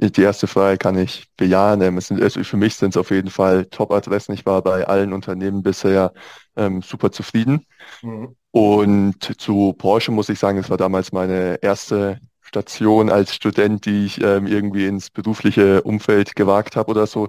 die 0.00 0.22
erste 0.22 0.46
Frage 0.46 0.78
kann 0.78 0.98
ich 0.98 1.26
bejahen. 1.36 1.82
Ähm, 1.82 1.98
es 1.98 2.08
sind, 2.08 2.22
also 2.22 2.42
für 2.42 2.56
mich 2.56 2.74
sind 2.74 2.90
es 2.90 2.96
auf 2.96 3.10
jeden 3.10 3.30
Fall 3.30 3.66
Top-Adressen. 3.66 4.34
Ich 4.34 4.46
war 4.46 4.62
bei 4.62 4.86
allen 4.86 5.12
Unternehmen 5.12 5.62
bisher 5.62 6.12
ähm, 6.56 6.82
super 6.82 7.12
zufrieden. 7.12 7.66
Mhm. 8.02 8.34
Und 8.50 9.40
zu 9.40 9.74
Porsche 9.74 10.10
muss 10.10 10.28
ich 10.28 10.38
sagen, 10.38 10.58
es 10.58 10.70
war 10.70 10.76
damals 10.76 11.12
meine 11.12 11.62
erste 11.62 12.18
Station 12.40 13.10
als 13.10 13.34
Student, 13.34 13.84
die 13.84 14.06
ich 14.06 14.20
ähm, 14.22 14.46
irgendwie 14.46 14.86
ins 14.86 15.10
berufliche 15.10 15.82
Umfeld 15.82 16.34
gewagt 16.34 16.76
habe 16.76 16.90
oder 16.90 17.06
so. 17.06 17.28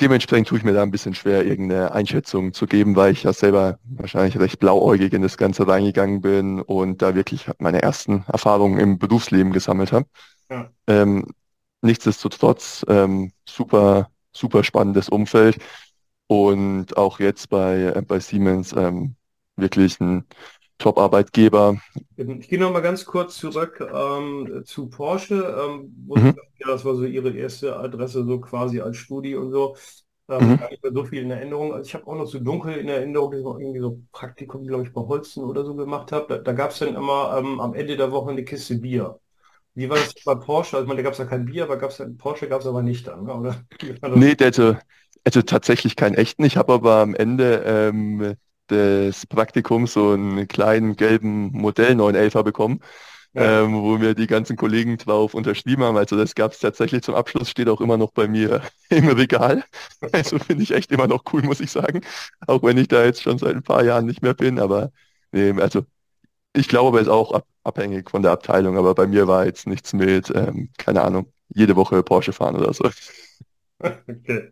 Dementsprechend 0.00 0.48
tue 0.48 0.58
ich 0.58 0.64
mir 0.64 0.74
da 0.74 0.82
ein 0.82 0.90
bisschen 0.90 1.14
schwer, 1.14 1.46
irgendeine 1.46 1.92
Einschätzung 1.92 2.52
zu 2.52 2.66
geben, 2.66 2.96
weil 2.96 3.12
ich 3.12 3.22
ja 3.22 3.32
selber 3.32 3.78
wahrscheinlich 3.84 4.38
recht 4.38 4.58
blauäugig 4.58 5.14
in 5.14 5.22
das 5.22 5.38
Ganze 5.38 5.66
reingegangen 5.66 6.20
bin 6.20 6.60
und 6.60 7.00
da 7.00 7.14
wirklich 7.14 7.46
meine 7.58 7.80
ersten 7.80 8.24
Erfahrungen 8.28 8.78
im 8.78 8.98
Berufsleben 8.98 9.52
gesammelt 9.52 9.92
habe. 9.92 10.06
Ja. 10.50 10.70
Ähm, 10.86 11.26
nichtsdestotrotz, 11.86 12.84
ähm, 12.88 13.32
super, 13.48 14.10
super 14.34 14.64
spannendes 14.64 15.08
Umfeld 15.08 15.58
und 16.28 16.96
auch 16.96 17.20
jetzt 17.20 17.48
bei, 17.50 17.92
äh, 17.96 18.02
bei 18.02 18.20
Siemens 18.20 18.72
ähm, 18.74 19.16
wirklich 19.56 20.00
ein 20.00 20.26
Top-Arbeitgeber. 20.78 21.80
Ich 22.18 22.48
gehe 22.48 22.58
noch 22.58 22.72
mal 22.72 22.80
ganz 22.80 23.04
kurz 23.04 23.36
zurück 23.36 23.78
ähm, 23.80 24.62
zu 24.64 24.88
Porsche. 24.88 25.34
Ähm, 25.36 25.94
wo 26.06 26.16
Mhm, 26.16 26.32
sagten, 26.34 26.52
ja, 26.58 26.68
das 26.68 26.84
war 26.84 26.94
so 26.94 27.04
Ihre 27.04 27.30
erste 27.36 27.76
Adresse, 27.78 28.24
so 28.24 28.40
quasi 28.40 28.80
als 28.80 28.96
Studi 28.96 29.36
und 29.36 29.50
so. 29.50 29.76
Ähm, 30.28 30.40
mhm, 30.40 30.56
gar 30.56 30.70
nicht 30.70 30.82
mehr 30.82 30.92
so 30.92 31.04
viel 31.04 31.22
in 31.22 31.30
Erinnerung. 31.30 31.72
Also 31.74 31.86
ich 31.88 31.94
habe 31.94 32.06
auch 32.06 32.16
noch 32.16 32.26
so 32.26 32.38
dunkel 32.40 32.74
in 32.78 32.88
Erinnerung, 32.88 33.30
dass 33.32 33.40
ich 33.40 33.44
mal 33.46 33.60
irgendwie 33.60 33.80
so 33.80 34.00
Praktikum, 34.12 34.66
glaube 34.66 34.84
ich, 34.84 34.92
bei 34.94 35.02
Holzen 35.02 35.44
oder 35.44 35.64
so 35.64 35.74
gemacht 35.76 36.10
habe. 36.12 36.26
Da, 36.28 36.38
da 36.38 36.52
gab 36.52 36.70
es 36.70 36.78
dann 36.78 36.94
immer 36.96 37.36
ähm, 37.38 37.60
am 37.60 37.74
Ende 37.74 37.96
der 37.96 38.10
Woche 38.12 38.30
eine 38.30 38.44
Kiste 38.44 38.76
Bier. 38.76 39.20
Wie 39.76 39.88
war 39.88 39.98
das 39.98 40.14
bei 40.24 40.34
Porsche? 40.34 40.76
Also, 40.76 40.88
meine, 40.88 40.98
da 40.98 41.02
gab 41.04 41.12
es 41.12 41.18
ja 41.18 41.26
kein 41.26 41.44
Bier, 41.44 41.64
aber 41.64 41.76
gab's 41.76 41.98
ja, 41.98 42.06
Porsche 42.18 42.48
gab 42.48 42.62
es 42.62 42.66
aber 42.66 42.82
nicht 42.82 43.06
dann, 43.06 43.24
ne? 43.24 43.34
Oder? 43.34 43.64
Nee, 44.12 44.34
der 44.34 44.48
hatte, 44.48 44.80
also 45.24 45.42
tatsächlich 45.42 45.96
keinen 45.96 46.14
echten. 46.14 46.44
Ich 46.44 46.56
habe 46.56 46.72
aber 46.74 46.96
am 46.96 47.14
Ende 47.14 47.62
ähm, 47.66 48.34
des 48.70 49.26
Praktikums 49.26 49.92
so 49.92 50.12
einen 50.12 50.48
kleinen 50.48 50.96
gelben 50.96 51.50
Modell 51.52 51.94
911er 51.94 52.42
bekommen, 52.42 52.80
Ja. 53.34 53.54
ähm, 53.64 53.74
wo 53.82 53.98
mir 53.98 54.14
die 54.14 54.26
ganzen 54.26 54.56
Kollegen 54.56 54.96
drauf 54.98 55.34
unterschrieben 55.34 55.84
haben. 55.84 55.96
Also 55.98 56.16
das 56.16 56.34
gab 56.34 56.52
es 56.52 56.60
tatsächlich 56.60 57.02
zum 57.02 57.14
Abschluss, 57.14 57.50
steht 57.50 57.68
auch 57.68 57.80
immer 57.80 57.98
noch 57.98 58.12
bei 58.12 58.28
mir 58.28 58.62
im 58.90 59.08
Regal. 59.08 59.64
Also 60.12 60.38
finde 60.38 60.62
ich 60.64 60.72
echt 60.72 60.90
immer 60.92 61.06
noch 61.08 61.24
cool, 61.32 61.42
muss 61.42 61.60
ich 61.60 61.70
sagen. 61.72 62.00
Auch 62.46 62.62
wenn 62.62 62.78
ich 62.78 62.88
da 62.88 63.04
jetzt 63.04 63.22
schon 63.22 63.38
seit 63.38 63.54
ein 63.56 63.62
paar 63.62 63.84
Jahren 63.84 64.06
nicht 64.06 64.22
mehr 64.22 64.34
bin. 64.34 64.58
Aber 64.60 64.92
nee, 65.32 65.52
also 65.60 65.84
ich 66.56 66.68
glaube, 66.68 66.98
es 66.98 67.04
ist 67.06 67.12
auch 67.12 67.32
ab, 67.32 67.46
abhängig 67.64 68.10
von 68.10 68.22
der 68.22 68.32
Abteilung. 68.32 68.76
Aber 68.78 68.94
bei 68.94 69.06
mir 69.06 69.28
war 69.28 69.46
jetzt 69.46 69.66
nichts 69.66 69.92
mit, 69.92 70.30
ähm, 70.34 70.70
keine 70.78 71.02
Ahnung, 71.02 71.32
jede 71.48 71.76
Woche 71.76 72.02
Porsche 72.02 72.32
fahren 72.32 72.56
oder 72.56 72.72
so. 72.74 72.90
Okay. 74.08 74.50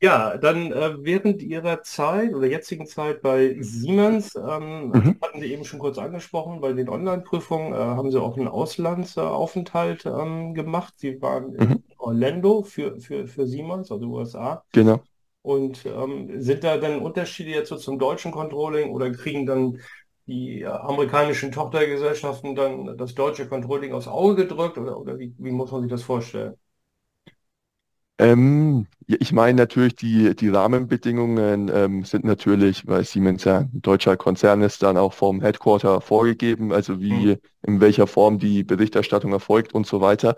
Ja, 0.00 0.36
dann 0.38 0.72
äh, 0.72 0.96
während 1.04 1.42
Ihrer 1.42 1.82
Zeit 1.82 2.34
oder 2.34 2.46
jetzigen 2.46 2.86
Zeit 2.86 3.22
bei 3.22 3.56
Siemens, 3.60 4.34
ähm, 4.36 4.94
Mhm, 4.94 5.20
hatten 5.22 5.40
Sie 5.40 5.52
eben 5.52 5.64
schon 5.64 5.78
kurz 5.80 5.98
angesprochen, 5.98 6.60
bei 6.60 6.72
den 6.74 6.88
Online-Prüfungen 6.88 7.72
äh, 7.72 7.76
haben 7.76 8.10
Sie 8.10 8.20
auch 8.20 8.36
einen 8.36 8.48
Auslandsaufenthalt 8.48 10.04
ähm, 10.06 10.54
gemacht. 10.54 10.94
Sie 10.98 11.20
waren 11.22 11.54
mhm, 11.58 11.76
in 11.88 11.98
Orlando 11.98 12.62
für, 12.62 13.00
für, 13.00 13.26
für 13.26 13.46
Siemens, 13.46 13.90
also 13.90 14.06
USA. 14.06 14.64
genau. 14.72 15.06
Und 15.42 15.86
ähm, 15.86 16.40
sind 16.42 16.64
da 16.64 16.78
dann 16.78 17.00
Unterschiede 17.00 17.50
jetzt 17.50 17.68
so 17.70 17.76
zum 17.76 17.98
deutschen 17.98 18.32
Controlling 18.32 18.90
oder 18.92 19.10
kriegen 19.12 19.46
dann 19.46 19.80
die 20.26 20.62
äh, 20.62 20.66
amerikanischen 20.66 21.52
Tochtergesellschaften 21.52 22.54
dann 22.56 22.96
das 22.98 23.14
deutsche 23.14 23.48
Controlling 23.48 23.92
aufs 23.92 24.08
Auge 24.08 24.36
gedrückt 24.46 24.78
oder, 24.78 24.98
oder 24.98 25.18
wie, 25.18 25.34
wie 25.38 25.50
muss 25.52 25.70
man 25.72 25.82
sich 25.82 25.90
das 25.90 26.02
vorstellen? 26.02 26.54
Ähm, 28.18 28.86
ich 29.06 29.32
meine 29.32 29.56
natürlich, 29.58 29.94
die, 29.96 30.34
die 30.34 30.48
Rahmenbedingungen 30.48 31.68
ähm, 31.72 32.04
sind 32.04 32.24
natürlich, 32.24 32.86
weil 32.86 33.04
Siemens 33.04 33.44
ja 33.44 33.58
ein 33.60 33.82
deutscher 33.82 34.16
Konzern 34.16 34.62
ist, 34.62 34.82
dann 34.82 34.96
auch 34.96 35.12
vom 35.12 35.42
Headquarter 35.42 36.00
vorgegeben, 36.00 36.72
also 36.72 36.98
wie, 37.00 37.36
in 37.62 37.80
welcher 37.80 38.06
Form 38.06 38.38
die 38.38 38.64
Berichterstattung 38.64 39.32
erfolgt 39.32 39.74
und 39.74 39.86
so 39.86 40.00
weiter. 40.00 40.34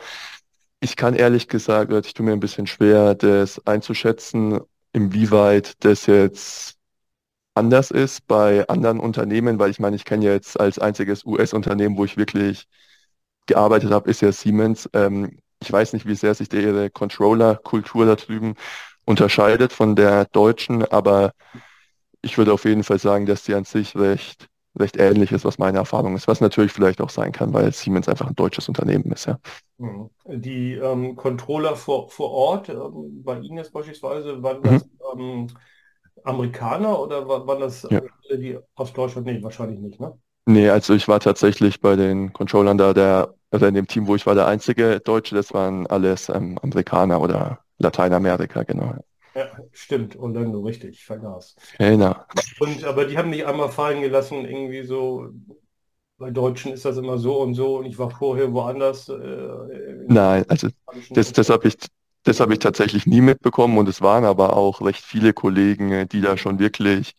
Ich 0.81 0.97
kann 0.97 1.15
ehrlich 1.15 1.49
gesagt, 1.49 1.93
ich 2.07 2.15
tue 2.15 2.27
mir 2.27 2.33
ein 2.35 2.41
bisschen 2.41 2.67
schwer, 2.69 3.15
das 3.17 3.67
einzuschätzen, 3.67 4.61
inwieweit 4.95 5.85
das 5.85 6.07
jetzt 6.07 6.78
anders 7.59 7.91
ist 7.91 8.27
bei 8.27 8.67
anderen 8.69 9.01
Unternehmen, 9.01 9.59
weil 9.59 9.71
ich 9.71 9.81
meine, 9.81 9.97
ich 9.97 10.05
kenne 10.07 10.27
ja 10.27 10.33
jetzt 10.33 10.59
als 10.61 10.79
einziges 10.79 11.25
US-Unternehmen, 11.25 11.97
wo 11.99 12.05
ich 12.05 12.17
wirklich 12.17 12.67
gearbeitet 13.47 13.91
habe, 13.93 14.11
ist 14.11 14.23
ja 14.23 14.33
Siemens. 14.33 14.89
Ähm, 14.95 15.39
ich 15.61 15.73
weiß 15.73 15.93
nicht, 15.95 16.07
wie 16.07 16.15
sehr 16.17 16.35
sich 16.35 16.49
der 16.49 16.63
ihre 16.63 16.91
Controller-Kultur 16.91 18.07
da 18.07 18.17
drüben 18.17 18.55
unterscheidet 19.07 19.73
von 19.73 19.97
der 19.97 20.27
deutschen, 20.27 20.85
aber 20.85 21.33
ich 22.23 22.39
würde 22.39 22.53
auf 22.53 22.65
jeden 22.65 22.85
Fall 22.85 22.99
sagen, 22.99 23.27
dass 23.27 23.45
die 23.45 23.55
an 23.55 23.65
sich 23.65 23.97
recht, 23.97 24.49
recht 24.79 24.97
ähnlich 24.99 25.33
ist, 25.33 25.45
was 25.45 25.59
meine 25.59 25.79
Erfahrung 25.79 26.17
ist, 26.17 26.29
was 26.29 26.41
natürlich 26.41 26.73
vielleicht 26.73 27.01
auch 27.01 27.11
sein 27.11 27.33
kann, 27.33 27.53
weil 27.55 27.73
Siemens 27.73 28.09
einfach 28.09 28.29
ein 28.29 28.37
deutsches 28.37 28.69
Unternehmen 28.69 29.13
ist, 29.13 29.27
ja. 29.27 29.39
Mhm. 29.79 30.11
Die 30.27 30.73
ähm, 30.75 31.15
Controller 31.17 31.77
vor, 31.77 32.11
vor 32.11 32.31
Ort, 32.31 32.69
ähm, 32.69 33.23
bei 33.23 33.39
Ihnen 33.39 33.59
jetzt 33.59 33.73
beispielsweise, 33.73 34.43
waren 34.43 34.63
Mhm. 34.63 34.79
das 34.79 34.89
ähm, 35.15 35.47
Amerikaner 36.25 36.99
oder 37.01 37.29
wa- 37.29 37.47
waren 37.47 37.61
das 37.61 37.85
Ja. 37.89 38.01
alle, 38.29 38.39
die 38.39 38.59
aus 38.75 38.93
Deutschland? 38.93 39.27
Nee, 39.27 39.43
wahrscheinlich 39.43 39.81
nicht, 39.81 40.01
ne? 40.01 40.19
Nee, 40.47 40.71
also 40.71 40.95
ich 40.95 41.09
war 41.09 41.21
tatsächlich 41.21 41.81
bei 41.81 41.95
den 41.95 42.33
Controllern 42.33 42.79
da, 42.79 42.95
der, 42.95 43.35
also 43.51 43.67
in 43.67 43.75
dem 43.75 43.87
Team, 43.87 44.07
wo 44.07 44.15
ich 44.17 44.25
war, 44.27 44.35
der 44.35 44.47
einzige 44.47 44.99
Deutsche, 45.01 45.35
das 45.35 45.53
waren 45.53 45.87
alles 45.87 46.29
ähm, 46.31 46.59
Amerikaner 46.63 47.21
oder 47.21 47.61
Lateinamerika, 47.79 48.63
genau. 48.63 48.95
Ja, 49.35 49.57
stimmt, 49.73 50.17
Orlando, 50.17 50.61
richtig, 50.63 50.91
ich 50.97 51.05
vergaß. 51.05 51.57
Genau. 51.79 52.15
Und 52.59 52.85
aber 52.85 53.05
die 53.07 53.17
haben 53.19 53.31
nicht 53.31 53.47
einmal 53.47 53.71
fallen 53.71 54.03
gelassen, 54.03 54.45
irgendwie 54.45 54.83
so, 54.85 55.31
bei 56.19 56.31
Deutschen 56.31 56.73
ist 56.73 56.85
das 56.85 56.97
immer 56.99 57.19
so 57.19 57.41
und 57.43 57.55
so 57.55 57.79
und 57.79 57.87
ich 57.87 57.99
war 57.99 58.11
vorher 58.11 58.53
woanders 58.53 59.09
äh, 59.09 59.15
Nein, 60.07 60.45
also 60.49 60.69
das, 61.13 61.33
das 61.33 61.51
habe 61.51 61.69
ich, 61.69 61.77
das 62.29 62.41
habe 62.41 62.53
ich 62.55 62.59
tatsächlich 62.61 63.07
nie 63.07 63.21
mitbekommen 63.21 63.79
und 63.79 63.89
es 63.89 64.01
waren 64.03 64.25
aber 64.25 64.57
auch 64.57 64.81
recht 64.83 65.05
viele 65.05 65.33
Kollegen, 65.33 65.93
äh, 65.93 66.07
die 66.07 66.21
da 66.21 66.37
schon 66.37 66.59
wirklich 66.59 67.15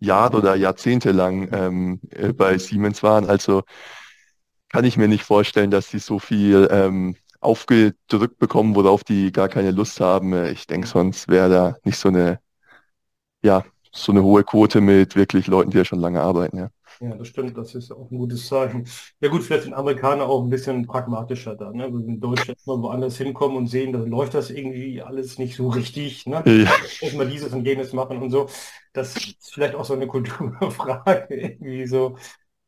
Jahre 0.00 0.38
oder 0.38 0.56
Jahrzehnte 0.56 1.12
lang 1.12 1.48
ähm, 1.52 2.00
äh, 2.10 2.32
bei 2.32 2.58
Siemens 2.58 3.02
waren. 3.02 3.26
Also 3.28 3.62
kann 4.68 4.84
ich 4.84 4.96
mir 4.96 5.08
nicht 5.08 5.24
vorstellen, 5.24 5.70
dass 5.70 5.90
die 5.90 5.98
so 5.98 6.18
viel 6.18 6.68
ähm, 6.70 7.16
aufgedrückt 7.40 8.38
bekommen, 8.38 8.74
worauf 8.74 9.04
die 9.04 9.32
gar 9.32 9.48
keine 9.48 9.70
Lust 9.72 10.00
haben. 10.00 10.32
Äh, 10.32 10.52
Ich 10.52 10.66
denke, 10.66 10.86
sonst 10.86 11.28
wäre 11.28 11.50
da 11.50 11.76
nicht 11.84 11.98
so 11.98 12.08
eine, 12.08 12.40
ja, 13.42 13.64
so 13.92 14.12
eine 14.12 14.22
hohe 14.22 14.44
Quote 14.44 14.80
mit 14.80 15.16
wirklich 15.16 15.46
Leuten, 15.46 15.70
die 15.70 15.78
ja 15.78 15.84
schon 15.84 16.00
lange 16.00 16.20
arbeiten, 16.22 16.56
ja. 16.58 16.70
Ja, 17.02 17.14
das 17.16 17.28
stimmt, 17.28 17.56
das 17.56 17.74
ist 17.74 17.90
auch 17.92 18.10
ein 18.10 18.18
gutes 18.18 18.46
Zeichen. 18.46 18.86
Ja 19.20 19.30
gut, 19.30 19.42
vielleicht 19.42 19.62
sind 19.64 19.72
Amerikaner 19.72 20.26
auch 20.26 20.42
ein 20.44 20.50
bisschen 20.50 20.86
pragmatischer 20.86 21.54
da, 21.56 21.70
ne? 21.72 21.90
Wir 21.90 22.06
in 22.06 22.20
Deutschland 22.20 22.58
mal 22.66 22.78
woanders 22.82 23.16
hinkommen 23.16 23.56
und 23.56 23.68
sehen, 23.68 23.94
da 23.94 24.00
läuft 24.00 24.34
das 24.34 24.50
irgendwie 24.50 25.00
alles 25.00 25.38
nicht 25.38 25.56
so 25.56 25.68
richtig, 25.70 26.26
ne? 26.26 26.44
Ja, 26.44 26.70
Erstmal 27.00 27.26
dieses 27.26 27.54
und 27.54 27.64
jenes 27.64 27.94
machen 27.94 28.18
und 28.20 28.30
so. 28.30 28.48
Das 28.92 29.16
ist 29.16 29.54
vielleicht 29.54 29.74
auch 29.76 29.84
so 29.86 29.94
eine 29.94 30.06
Kulturfrage, 30.08 31.34
irgendwie 31.34 31.86
so, 31.86 32.18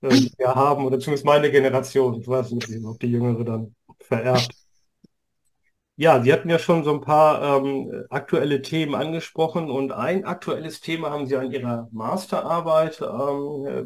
äh, 0.02 0.18
die 0.18 0.32
wir 0.38 0.54
haben, 0.54 0.86
oder 0.86 0.98
zumindest 1.00 1.26
meine 1.26 1.50
Generation. 1.50 2.20
Ich 2.20 2.28
weiß 2.28 2.52
nicht, 2.52 2.70
ob 2.86 3.00
die 3.00 3.08
Jüngere 3.12 3.44
dann 3.44 3.74
vererbt. 4.00 4.54
Ja, 5.96 6.22
Sie 6.22 6.32
hatten 6.32 6.48
ja 6.48 6.58
schon 6.58 6.84
so 6.84 6.92
ein 6.94 7.00
paar 7.02 7.58
ähm, 7.64 8.06
aktuelle 8.10 8.62
Themen 8.62 8.94
angesprochen 8.94 9.70
und 9.70 9.92
ein 9.92 10.24
aktuelles 10.24 10.80
Thema 10.80 11.10
haben 11.10 11.26
Sie 11.26 11.36
an 11.36 11.52
Ihrer 11.52 11.88
Masterarbeit, 11.92 13.00
ähm, 13.02 13.66
äh, 13.66 13.84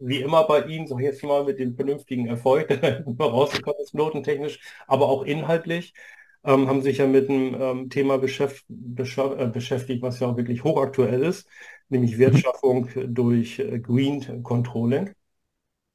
wie 0.00 0.20
immer 0.20 0.44
bei 0.46 0.62
Ihnen, 0.66 0.86
sag 0.86 0.98
ich 1.00 1.04
jetzt 1.06 1.22
mal 1.24 1.44
mit 1.44 1.58
dem 1.58 1.74
vernünftigen 1.76 2.26
Erfolg, 2.26 2.68
der 2.82 3.04
rausgekommen 3.18 3.80
ist, 3.82 3.94
notentechnisch, 3.94 4.60
aber 4.86 5.08
auch 5.08 5.22
inhaltlich, 5.24 5.94
ähm, 6.44 6.68
haben 6.68 6.82
sich 6.82 6.98
ja 6.98 7.06
mit 7.06 7.28
einem 7.30 7.54
ähm, 7.60 7.90
Thema 7.90 8.18
beschäft 8.18 8.64
bescha- 8.68 9.36
äh, 9.38 9.46
beschäftigt, 9.48 10.02
was 10.02 10.20
ja 10.20 10.28
auch 10.28 10.36
wirklich 10.36 10.64
hochaktuell 10.64 11.22
ist, 11.24 11.46
nämlich 11.88 12.18
mhm, 12.18 12.18
Wertschaffung 12.18 12.88
durch 13.14 13.58
äh, 13.58 13.78
Green 13.80 14.42
Controlling. 14.42 15.10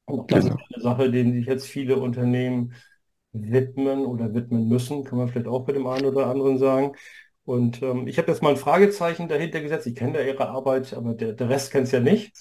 Und 0.06 0.32
das 0.32 0.46
ist 0.48 0.52
genau. 0.52 0.66
eine 0.74 0.82
Sache, 0.82 1.10
denen 1.10 1.32
sich 1.34 1.46
jetzt 1.46 1.66
viele 1.66 1.96
Unternehmen 1.98 2.74
widmen 3.32 4.04
oder 4.06 4.34
widmen 4.34 4.68
müssen, 4.68 5.04
kann 5.04 5.18
man 5.18 5.28
vielleicht 5.28 5.46
auch 5.48 5.64
bei 5.66 5.72
dem 5.72 5.86
einen 5.86 6.06
oder 6.06 6.26
anderen 6.26 6.58
sagen. 6.58 6.96
Und 7.44 7.82
ähm, 7.82 8.06
ich 8.08 8.18
habe 8.18 8.30
jetzt 8.30 8.42
mal 8.42 8.50
ein 8.50 8.56
Fragezeichen 8.56 9.28
dahinter 9.28 9.60
gesetzt. 9.60 9.86
Ich 9.86 9.94
kenne 9.94 10.20
ja 10.20 10.26
Ihre 10.26 10.48
Arbeit, 10.48 10.94
aber 10.94 11.14
der, 11.14 11.32
der 11.32 11.48
Rest 11.48 11.70
kennt 11.72 11.86
es 11.86 11.92
ja 11.92 12.00
nicht. 12.00 12.32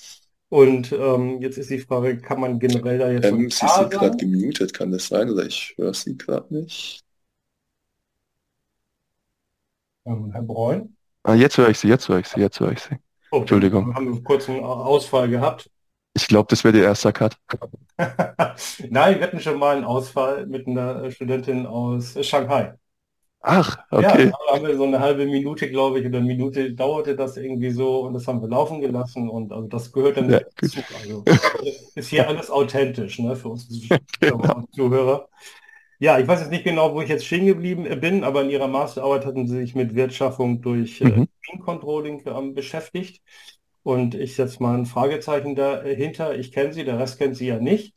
Und 0.49 0.91
ähm, 0.91 1.41
jetzt 1.41 1.57
ist 1.57 1.69
die 1.69 1.79
Frage, 1.79 2.17
kann 2.19 2.39
man 2.39 2.59
generell 2.59 2.97
da 2.97 3.11
jetzt 3.11 3.29
so 3.29 3.35
Ähm, 3.35 3.49
sie 3.51 3.67
sind 3.67 3.91
gerade 3.91 4.17
gemutet, 4.17 4.73
kann 4.73 4.91
das 4.91 5.07
sein? 5.07 5.29
Oder 5.29 5.45
ich 5.45 5.73
höre 5.77 5.93
sie 5.93 6.17
gerade 6.17 6.53
nicht. 6.53 7.03
Ähm, 10.05 10.31
Herr 10.33 10.41
Breun? 10.43 10.97
Ah, 11.23 11.33
jetzt 11.35 11.57
höre 11.57 11.69
ich 11.69 11.79
sie, 11.79 11.87
jetzt 11.87 12.09
höre 12.09 12.19
ich 12.19 12.27
sie, 12.27 12.39
jetzt 12.41 12.59
höre 12.59 12.71
ich 12.73 12.79
sie. 12.81 12.97
Oh, 13.31 13.45
dann 13.45 13.45
Entschuldigung. 13.45 13.95
haben 13.95 14.13
wir 14.13 14.23
kurz 14.23 14.47
einen 14.49 14.63
Ausfall 14.63 15.29
gehabt. 15.29 15.69
Ich 16.13 16.27
glaube, 16.27 16.47
das 16.49 16.63
wäre 16.63 16.73
der 16.73 16.83
erste 16.83 17.11
Cut. 17.13 17.37
Nein, 18.89 19.19
wir 19.19 19.21
hatten 19.23 19.39
schon 19.39 19.59
mal 19.59 19.75
einen 19.75 19.85
Ausfall 19.85 20.45
mit 20.47 20.67
einer 20.67 21.11
Studentin 21.11 21.65
aus 21.65 22.17
Shanghai. 22.25 22.73
Ach, 23.41 23.77
Ja, 23.95 24.17
okay. 24.17 24.31
da 24.47 24.53
haben 24.53 24.65
wir 24.65 24.77
so 24.77 24.85
eine 24.85 24.99
halbe 25.01 25.25
Minute, 25.25 25.69
glaube 25.69 25.99
ich, 25.99 26.05
oder 26.05 26.19
eine 26.19 26.27
Minute 26.27 26.73
dauerte 26.73 27.15
das 27.17 27.35
irgendwie 27.37 27.71
so 27.71 28.01
und 28.05 28.13
das 28.13 28.27
haben 28.27 28.41
wir 28.41 28.47
laufen 28.47 28.79
gelassen 28.79 29.29
und 29.29 29.51
also 29.51 29.67
das 29.67 29.91
gehört 29.91 30.15
dann 30.17 30.29
Ja, 30.29 30.39
dazu. 30.61 30.85
Also 30.93 31.27
ist 31.95 32.09
hier 32.09 32.27
alles 32.27 32.49
authentisch, 32.51 33.19
ne, 33.19 33.35
für 33.35 33.49
uns 33.49 33.67
Genau. 34.21 34.67
Zuhörer. 34.71 35.29
Ja, 35.99 36.19
ich 36.19 36.27
weiß 36.27 36.41
jetzt 36.41 36.51
nicht 36.51 36.63
genau, 36.65 36.93
wo 36.95 37.01
ich 37.01 37.09
jetzt 37.09 37.25
stehen 37.25 37.45
geblieben 37.47 37.85
bin, 38.01 38.23
aber 38.23 38.43
in 38.43 38.49
Ihrer 38.51 38.67
Masterarbeit 38.67 39.25
hatten 39.25 39.47
Sie 39.47 39.57
sich 39.59 39.75
mit 39.75 39.95
Wertschaffung 39.95 40.61
durch 40.61 41.01
äh, 41.01 41.09
Mhm. 41.09 41.25
Controlling 41.65 42.23
ähm, 42.27 42.53
beschäftigt. 42.55 43.21
Und 43.83 44.15
ich 44.15 44.35
setze 44.35 44.61
mal 44.63 44.77
ein 44.77 44.85
Fragezeichen 44.85 45.55
dahinter. 45.55 46.37
Ich 46.37 46.51
kenne 46.51 46.73
Sie, 46.73 46.85
der 46.85 46.99
Rest 46.99 47.17
kennt 47.19 47.37
Sie 47.37 47.47
ja 47.47 47.59
nicht. 47.59 47.95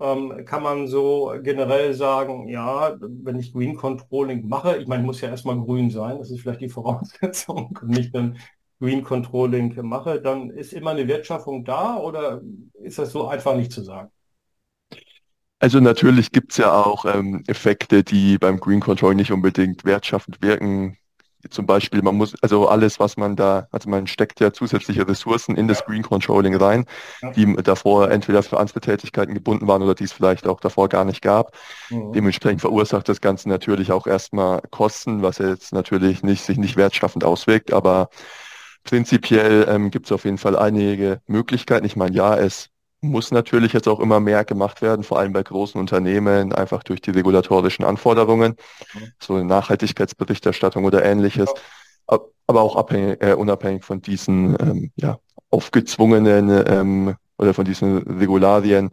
Ähm, 0.00 0.44
kann 0.44 0.62
man 0.62 0.86
so 0.86 1.34
generell 1.42 1.92
sagen, 1.94 2.48
ja, 2.48 2.96
wenn 3.00 3.38
ich 3.38 3.52
Green 3.52 3.76
Controlling 3.76 4.48
mache, 4.48 4.76
ich 4.78 4.86
meine, 4.86 5.02
ich 5.02 5.06
muss 5.06 5.20
ja 5.20 5.28
erstmal 5.30 5.56
grün 5.60 5.90
sein, 5.90 6.18
das 6.18 6.30
ist 6.30 6.40
vielleicht 6.42 6.60
die 6.60 6.68
Voraussetzung, 6.70 7.76
und 7.82 7.88
nicht 7.88 8.14
dann 8.14 8.38
Green 8.80 9.02
Controlling 9.02 9.72
ich 9.72 9.82
mache, 9.82 10.20
dann 10.20 10.50
ist 10.50 10.72
immer 10.72 10.90
eine 10.92 11.08
Wertschöpfung 11.08 11.64
da 11.64 11.96
oder 11.96 12.40
ist 12.74 12.98
das 12.98 13.10
so 13.12 13.26
einfach 13.28 13.56
nicht 13.56 13.72
zu 13.72 13.82
sagen? 13.82 14.10
Also 15.60 15.80
natürlich 15.80 16.30
gibt 16.32 16.52
es 16.52 16.58
ja 16.58 16.72
auch 16.72 17.04
ähm, 17.04 17.42
Effekte, 17.48 18.04
die 18.04 18.38
beim 18.38 18.60
Green 18.60 18.80
Controlling 18.80 19.16
nicht 19.18 19.32
unbedingt 19.32 19.84
wertschaffend 19.84 20.40
wirken. 20.42 20.96
Zum 21.50 21.66
Beispiel, 21.66 22.02
man 22.02 22.16
muss, 22.16 22.34
also 22.42 22.68
alles, 22.68 22.98
was 22.98 23.16
man 23.16 23.36
da, 23.36 23.68
also 23.70 23.88
man 23.88 24.08
steckt 24.08 24.40
ja 24.40 24.52
zusätzliche 24.52 25.06
Ressourcen 25.06 25.54
in 25.54 25.68
das 25.68 25.84
Green 25.84 26.02
Controlling 26.02 26.56
rein, 26.56 26.84
die 27.36 27.54
davor 27.62 28.10
entweder 28.10 28.42
für 28.42 28.58
andere 28.58 28.80
Tätigkeiten 28.80 29.34
gebunden 29.34 29.68
waren 29.68 29.82
oder 29.82 29.94
die 29.94 30.04
es 30.04 30.12
vielleicht 30.12 30.48
auch 30.48 30.58
davor 30.58 30.88
gar 30.88 31.04
nicht 31.04 31.22
gab. 31.22 31.56
Mhm. 31.90 32.12
Dementsprechend 32.12 32.60
verursacht 32.60 33.08
das 33.08 33.20
Ganze 33.20 33.48
natürlich 33.48 33.92
auch 33.92 34.08
erstmal 34.08 34.62
Kosten, 34.70 35.22
was 35.22 35.38
jetzt 35.38 35.72
natürlich 35.72 36.24
nicht, 36.24 36.44
sich 36.44 36.58
nicht 36.58 36.76
wertschaffend 36.76 37.22
auswirkt, 37.22 37.72
aber 37.72 38.08
prinzipiell 38.82 39.66
ähm, 39.68 39.90
gibt 39.90 40.06
es 40.06 40.12
auf 40.12 40.24
jeden 40.24 40.38
Fall 40.38 40.56
einige 40.56 41.20
Möglichkeiten. 41.26 41.86
Ich 41.86 41.94
meine, 41.94 42.16
ja, 42.16 42.36
es 42.36 42.70
muss 43.00 43.30
natürlich 43.30 43.72
jetzt 43.72 43.88
auch 43.88 44.00
immer 44.00 44.20
mehr 44.20 44.44
gemacht 44.44 44.82
werden, 44.82 45.04
vor 45.04 45.18
allem 45.18 45.32
bei 45.32 45.42
großen 45.42 45.80
Unternehmen, 45.80 46.52
einfach 46.52 46.82
durch 46.82 47.00
die 47.00 47.10
regulatorischen 47.12 47.84
Anforderungen, 47.84 48.56
Mhm. 48.94 49.12
so 49.22 49.34
eine 49.34 49.44
Nachhaltigkeitsberichterstattung 49.44 50.84
oder 50.84 51.04
ähnliches, 51.04 51.48
Ja. 51.54 51.62
Ab- 52.06 52.28
aber 52.46 52.62
auch 52.62 52.76
abhängig, 52.76 53.22
äh, 53.22 53.34
unabhängig 53.34 53.84
von 53.84 54.00
diesen 54.00 54.56
ähm, 54.60 54.92
ja, 54.96 55.18
aufgezwungenen 55.50 56.50
ähm, 56.66 57.16
oder 57.38 57.54
von 57.54 57.64
diesen 57.66 57.98
Regularien 58.18 58.90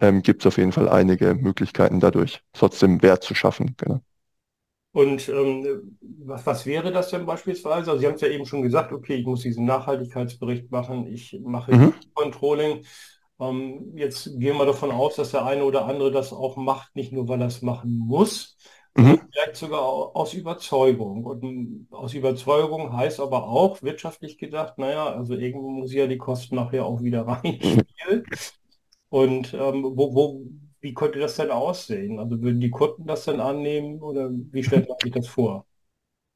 ähm, 0.00 0.22
gibt 0.22 0.42
es 0.42 0.46
auf 0.46 0.58
jeden 0.58 0.72
Fall 0.72 0.88
einige 0.88 1.34
Möglichkeiten 1.34 2.00
dadurch, 2.00 2.42
trotzdem 2.52 3.02
Wert 3.02 3.24
zu 3.24 3.34
schaffen. 3.34 3.74
Genau. 3.78 4.00
Und 4.92 5.28
ähm, 5.28 5.98
was, 6.00 6.44
was 6.46 6.66
wäre 6.66 6.90
das 6.92 7.10
denn 7.10 7.26
beispielsweise? 7.26 7.90
Also 7.90 7.98
Sie 8.00 8.06
haben 8.06 8.14
es 8.14 8.20
ja 8.20 8.28
eben 8.28 8.46
schon 8.46 8.62
gesagt, 8.62 8.92
okay, 8.92 9.16
ich 9.16 9.26
muss 9.26 9.42
diesen 9.42 9.64
Nachhaltigkeitsbericht 9.66 10.70
machen, 10.70 11.06
ich 11.06 11.38
mache 11.44 11.72
Mhm. 11.72 11.92
Controlling. 12.14 12.84
Ähm, 13.40 13.96
jetzt 13.96 14.24
gehen 14.40 14.56
wir 14.58 14.66
davon 14.66 14.90
aus, 14.90 15.16
dass 15.16 15.30
der 15.32 15.44
eine 15.46 15.64
oder 15.64 15.86
andere 15.86 16.10
das 16.12 16.32
auch 16.32 16.56
macht, 16.56 16.94
nicht 16.96 17.12
nur, 17.12 17.28
weil 17.28 17.40
er 17.40 17.46
es 17.48 17.62
machen 17.62 17.96
muss, 17.98 18.56
Mhm. 18.96 19.28
vielleicht 19.32 19.56
sogar 19.56 19.82
au- 19.82 20.12
aus 20.14 20.34
Überzeugung. 20.34 21.24
Und 21.24 21.88
aus 21.92 22.14
Überzeugung 22.14 22.92
heißt 22.96 23.20
aber 23.20 23.44
auch, 23.48 23.82
wirtschaftlich 23.82 24.38
gedacht, 24.38 24.78
naja, 24.78 25.06
also 25.14 25.34
irgendwo 25.34 25.70
muss 25.70 25.90
ich 25.92 25.98
ja 25.98 26.06
die 26.08 26.18
Kosten 26.18 26.56
nachher 26.56 26.86
auch 26.86 27.02
wieder 27.02 27.26
reinspielen. 27.28 28.28
Und 29.10 29.54
ähm, 29.54 29.84
wo, 29.84 30.14
wo, 30.14 30.46
wie 30.82 30.94
könnte 30.94 31.20
das 31.20 31.36
denn 31.36 31.52
aussehen? 31.52 32.20
Also 32.20 32.42
würden 32.42 32.60
die 32.60 32.70
Kunden 32.70 33.06
das 33.06 33.26
denn 33.26 33.40
annehmen 33.40 34.02
oder 34.02 34.30
wie 34.32 34.64
stellt 34.64 34.88
man 34.88 34.98
sich 35.02 35.12
das 35.12 35.28
vor? 35.28 35.66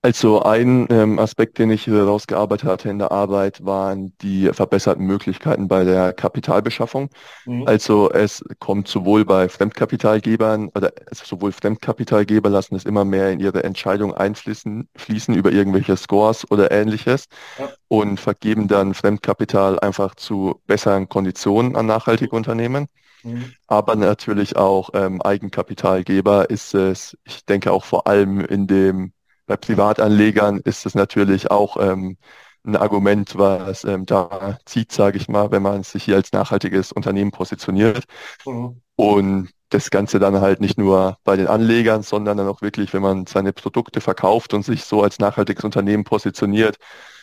Also 0.04 0.42
ein 0.42 0.88
ähm, 0.90 1.20
Aspekt, 1.20 1.58
den 1.58 1.70
ich 1.70 1.86
herausgearbeitet 1.86 2.68
hatte 2.68 2.88
in 2.88 2.98
der 2.98 3.12
Arbeit, 3.12 3.64
waren 3.64 4.12
die 4.20 4.48
verbesserten 4.52 5.06
Möglichkeiten 5.06 5.68
bei 5.68 5.84
der 5.84 6.12
Kapitalbeschaffung. 6.12 7.08
Mhm. 7.44 7.68
Also 7.68 8.10
es 8.10 8.44
kommt 8.58 8.88
sowohl 8.88 9.24
bei 9.24 9.48
Fremdkapitalgebern 9.48 10.70
oder 10.74 10.92
sowohl 11.12 11.52
Fremdkapitalgeber 11.52 12.50
lassen 12.50 12.74
es 12.74 12.84
immer 12.84 13.04
mehr 13.04 13.30
in 13.30 13.38
ihre 13.38 13.62
Entscheidung 13.62 14.12
einfließen 14.12 14.88
fließen 14.96 15.36
über 15.36 15.52
irgendwelche 15.52 15.96
Scores 15.96 16.50
oder 16.50 16.72
ähnliches 16.72 17.26
Ja. 17.56 17.72
und 17.86 18.18
vergeben 18.18 18.66
dann 18.66 18.94
Fremdkapital 18.94 19.78
einfach 19.78 20.16
zu 20.16 20.60
besseren 20.66 21.08
Konditionen 21.08 21.76
an 21.76 21.86
nachhaltige 21.86 22.34
Unternehmen. 22.34 22.88
Mhm. 23.22 23.54
Aber 23.68 23.94
natürlich 23.94 24.56
auch 24.56 24.90
ähm, 24.94 25.22
Eigenkapitalgeber 25.22 26.50
ist 26.50 26.74
es, 26.74 27.16
ich 27.24 27.44
denke 27.44 27.70
auch 27.72 27.84
vor 27.84 28.06
allem 28.08 28.40
in 28.40 28.66
dem, 28.66 29.12
bei 29.46 29.56
Privatanlegern 29.56 30.58
ist 30.64 30.86
es 30.86 30.94
natürlich 30.94 31.50
auch 31.50 31.76
ähm, 31.78 32.16
ein 32.64 32.76
Argument, 32.76 33.36
was 33.38 33.84
ähm, 33.84 34.06
da 34.06 34.58
zieht, 34.66 34.92
sage 34.92 35.18
ich 35.18 35.28
mal, 35.28 35.50
wenn 35.50 35.62
man 35.62 35.82
sich 35.82 36.04
hier 36.04 36.16
als 36.16 36.32
nachhaltiges 36.32 36.92
Unternehmen 36.92 37.30
positioniert. 37.32 38.04
Mhm. 38.46 38.82
Und 38.96 39.50
das 39.70 39.90
Ganze 39.90 40.18
dann 40.18 40.40
halt 40.40 40.60
nicht 40.60 40.78
nur 40.78 41.18
bei 41.24 41.36
den 41.36 41.46
Anlegern, 41.46 42.02
sondern 42.02 42.36
dann 42.36 42.46
auch 42.48 42.60
wirklich, 42.62 42.92
wenn 42.92 43.02
man 43.02 43.26
seine 43.26 43.52
Produkte 43.52 44.00
verkauft 44.00 44.52
und 44.54 44.64
sich 44.64 44.84
so 44.84 45.02
als 45.02 45.18
nachhaltiges 45.18 45.64
Unternehmen 45.64 46.04
positioniert, 46.04 46.76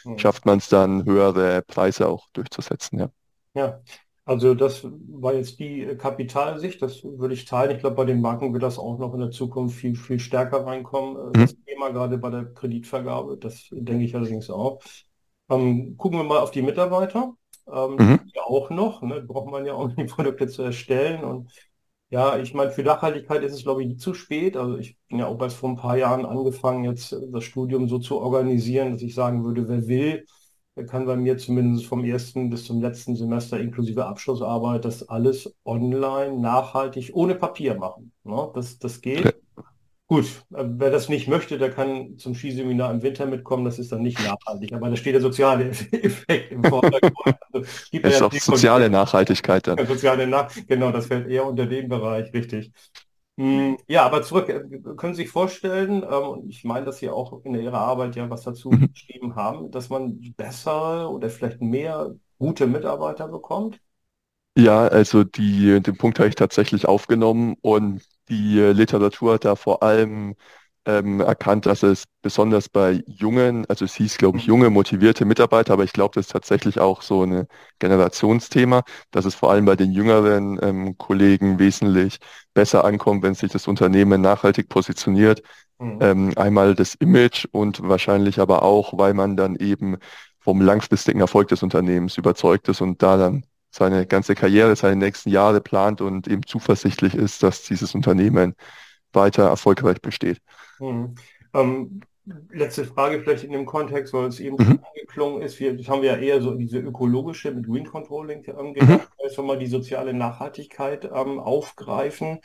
Mhm. 0.06 0.18
schafft 0.20 0.46
man 0.46 0.58
es 0.60 0.70
dann, 0.70 1.06
höhere 1.06 1.62
Preise 1.64 2.08
auch 2.10 2.28
durchzusetzen. 2.34 3.00
Ja. 3.00 3.10
Ja, 3.54 3.82
also 4.30 4.54
das 4.56 4.84
war 4.84 5.34
jetzt 5.34 5.60
die 5.60 5.84
äh, 5.84 5.96
Kapitalsicht, 5.96 6.82
das 6.82 7.04
würde 7.04 7.34
ich 7.34 7.46
teilen. 7.46 7.72
Ich 7.76 7.80
glaube, 7.80 7.96
bei 7.96 8.06
den 8.06 8.22
Banken 8.22 8.54
wird 8.54 8.64
das 8.64 8.78
auch 8.80 8.98
noch 9.00 9.14
in 9.14 9.20
der 9.22 9.32
Zukunft 9.32 9.78
viel, 9.80 9.96
viel 9.96 10.20
stärker 10.20 10.66
reinkommen. 10.66 11.34
Äh, 11.34 11.36
Mhm. 11.36 11.46
Das 11.46 11.56
Thema 11.66 11.90
gerade 11.92 12.18
bei 12.18 12.30
der 12.30 12.46
Kreditvergabe, 12.54 13.38
das 13.38 13.68
denke 13.72 14.04
ich 14.06 14.16
allerdings 14.16 14.50
auch. 14.50 14.82
Ähm, 15.50 15.98
gucken 15.98 16.20
wir 16.20 16.24
mal 16.26 16.40
auf 16.40 16.52
die 16.52 16.62
Mitarbeiter. 16.62 17.34
Ähm, 17.72 18.06
die 18.08 18.14
Mhm. 18.14 18.30
ja 18.36 18.44
auch 18.44 18.70
noch, 18.70 19.02
ne, 19.02 19.22
braucht 19.22 19.50
man 19.52 19.66
ja 19.66 19.74
auch, 19.74 19.86
um 19.86 19.96
die 19.96 20.04
Produkte 20.06 20.48
zu 20.48 20.62
erstellen. 20.64 21.24
Und 21.24 21.52
ja, 22.12 22.38
ich 22.40 22.54
meine, 22.54 22.72
für 22.72 22.84
Nachhaltigkeit 22.84 23.44
ist 23.44 23.54
es, 23.54 23.64
glaube 23.64 23.82
ich, 23.84 23.88
nie 23.90 23.98
zu 23.98 24.14
spät. 24.14 24.58
Also 24.58 24.78
ich 24.78 24.98
bin 25.10 25.20
ja 25.20 25.28
auch 25.28 25.42
erst 25.42 25.58
vor 25.58 25.70
ein 25.70 25.76
paar 25.78 25.98
Jahren 25.98 26.26
angefangen, 26.26 26.84
jetzt 26.86 27.16
das 27.32 27.44
Studium 27.44 27.88
so 27.88 28.00
zu 28.00 28.20
organisieren, 28.20 28.92
dass 28.94 29.02
ich 29.02 29.14
sagen 29.16 29.44
würde, 29.44 29.68
wer 29.68 29.88
will, 29.88 30.26
kann 30.86 31.06
bei 31.06 31.16
mir 31.16 31.38
zumindest 31.38 31.86
vom 31.86 32.04
ersten 32.04 32.50
bis 32.50 32.66
zum 32.66 32.82
letzten 32.82 33.16
Semester 33.16 33.60
inklusive 33.60 34.06
Abschlussarbeit 34.06 34.86
das 34.86 35.08
alles 35.08 35.56
online, 35.66 36.40
nachhaltig, 36.40 37.12
ohne 37.14 37.36
Papier 37.36 37.76
machen. 37.76 38.12
Ne? 38.24 38.50
Das, 38.54 38.80
das 38.80 39.02
geht. 39.02 39.26
Okay. 39.26 39.34
Gut, 40.10 40.26
äh, 40.56 40.64
wer 40.66 40.90
das 40.90 41.08
nicht 41.08 41.28
möchte, 41.28 41.60
der 41.60 41.70
kann 41.70 42.18
zum 42.18 42.34
Skiseminar 42.34 42.92
im 42.92 43.04
Winter 43.04 43.28
mitkommen, 43.28 43.64
das 43.64 43.78
ist 43.78 43.92
dann 43.92 44.02
nicht 44.02 44.20
nachhaltig. 44.20 44.74
Aber 44.74 44.90
da 44.90 44.96
steht 44.96 45.14
der 45.14 45.22
soziale 45.22 45.70
Effekt 45.92 46.52
im 46.52 46.64
Vordergrund. 46.64 47.38
Also, 47.54 47.68
gibt 47.92 48.06
Es 48.08 48.14
ist 48.14 48.20
ja 48.20 48.26
auch 48.26 48.34
soziale 48.34 48.90
Nachhaltigkeit 48.90 49.68
dann. 49.68 49.86
soziale 49.86 50.26
Nach 50.26 50.52
genau, 50.68 50.92
das 50.92 51.06
fällt 51.06 51.28
eher 51.28 51.46
unter 51.46 51.68
den 51.68 51.88
Bereich, 51.88 52.34
richtig. 52.34 52.72
Hm, 53.40 53.78
Ja, 53.88 54.06
aber 54.06 54.22
zurück, 54.22 54.50
äh, 54.50 54.62
können 54.98 55.14
Sie 55.16 55.22
sich 55.24 55.32
vorstellen, 55.32 56.04
ähm, 56.04 56.10
und 56.30 56.50
ich 56.50 56.64
meine, 56.66 56.86
dass 56.86 56.98
Sie 56.98 57.10
auch 57.10 57.44
in 57.46 57.56
Ihrer 57.56 57.78
Arbeit 57.80 58.16
ja 58.18 58.30
was 58.30 58.44
dazu 58.44 58.72
Mhm. 58.72 58.88
geschrieben 58.94 59.36
haben, 59.36 59.72
dass 59.72 59.90
man 59.90 60.34
bessere 60.36 61.10
oder 61.10 61.30
vielleicht 61.30 61.62
mehr 61.62 62.16
gute 62.38 62.68
Mitarbeiter 62.68 63.28
bekommt? 63.30 63.80
Ja, 64.58 64.88
also 64.88 65.24
die, 65.24 65.80
den 65.82 65.96
Punkt 65.98 66.20
habe 66.20 66.28
ich 66.30 66.36
tatsächlich 66.36 66.86
aufgenommen 66.88 67.56
und 67.62 68.02
die 68.30 68.60
Literatur 68.60 69.34
hat 69.36 69.46
da 69.46 69.56
vor 69.56 69.84
allem 69.84 70.36
ähm, 70.90 71.20
erkannt, 71.20 71.68
dass 71.68 71.84
es 71.84 72.06
besonders 72.24 72.68
bei 72.68 73.04
jungen, 73.06 73.66
also 73.70 73.86
es 73.86 73.94
hieß, 73.94 74.18
glaube 74.18 74.40
ich, 74.40 74.46
junge, 74.46 74.72
motivierte 74.72 75.24
Mitarbeiter, 75.24 75.74
aber 75.74 75.84
ich 75.84 75.94
glaube, 75.94 76.16
das 76.16 76.26
ist 76.26 76.32
tatsächlich 76.32 76.80
auch 76.80 77.04
so 77.04 77.24
ein 77.24 77.46
Generationsthema, 77.78 78.84
dass 79.12 79.26
es 79.26 79.36
vor 79.36 79.52
allem 79.52 79.66
bei 79.66 79.76
den 79.76 79.92
jüngeren 79.92 80.60
ähm, 80.64 80.98
Kollegen 80.98 81.60
wesentlich 81.60 82.18
besser 82.56 82.86
ankommt, 82.86 83.22
wenn 83.22 83.36
sich 83.36 83.52
das 83.52 83.68
Unternehmen 83.68 84.22
nachhaltig 84.22 84.68
positioniert. 84.68 85.44
Mhm. 85.78 85.98
Ähm, 86.02 86.34
einmal 86.36 86.74
das 86.74 86.96
Image 86.96 87.46
und 87.52 87.88
wahrscheinlich 87.88 88.40
aber 88.40 88.64
auch, 88.64 88.98
weil 88.98 89.14
man 89.14 89.38
dann 89.38 89.58
eben 89.58 89.98
vom 90.40 90.60
langfristigen 90.60 91.20
Erfolg 91.20 91.50
des 91.50 91.62
Unternehmens 91.62 92.18
überzeugt 92.18 92.68
ist 92.68 92.82
und 92.82 93.04
da 93.04 93.16
dann 93.18 93.46
seine 93.70 94.08
ganze 94.08 94.34
Karriere, 94.34 94.76
seine 94.76 94.96
nächsten 94.96 95.30
Jahre 95.30 95.62
plant 95.62 96.02
und 96.02 96.28
eben 96.28 96.46
zuversichtlich 96.48 97.14
ist, 97.14 97.44
dass 97.44 97.62
dieses 97.64 97.94
Unternehmen 97.94 98.56
weiter 99.14 99.44
erfolgreich 99.44 100.02
besteht. 100.02 100.40
Mhm. 100.80 101.16
Ähm, 101.54 102.02
letzte 102.52 102.86
Frage 102.86 103.22
vielleicht 103.22 103.44
in 103.44 103.52
dem 103.52 103.66
Kontext, 103.66 104.14
weil 104.14 104.28
es 104.28 104.40
eben 104.40 104.60
Mhm. 104.60 104.64
schon 104.64 104.80
angeklungen 104.84 105.42
ist. 105.42 105.60
Wir, 105.60 105.76
das 105.76 105.90
haben 105.90 106.02
wir 106.02 106.12
ja 106.14 106.18
eher 106.18 106.42
so 106.42 106.54
diese 106.56 106.80
ökologische 106.80 107.52
mit 107.52 107.66
Green 107.68 107.86
Controlling 107.86 108.44
ähm, 108.48 108.74
Mhm. 108.82 109.00
gedacht. 109.00 109.10
Jetzt 109.22 109.38
wir 109.38 109.44
mal 109.44 109.58
die 109.60 109.68
soziale 109.68 110.14
Nachhaltigkeit 110.14 111.06
ähm, 111.06 111.40
aufgreifen. 111.40 112.40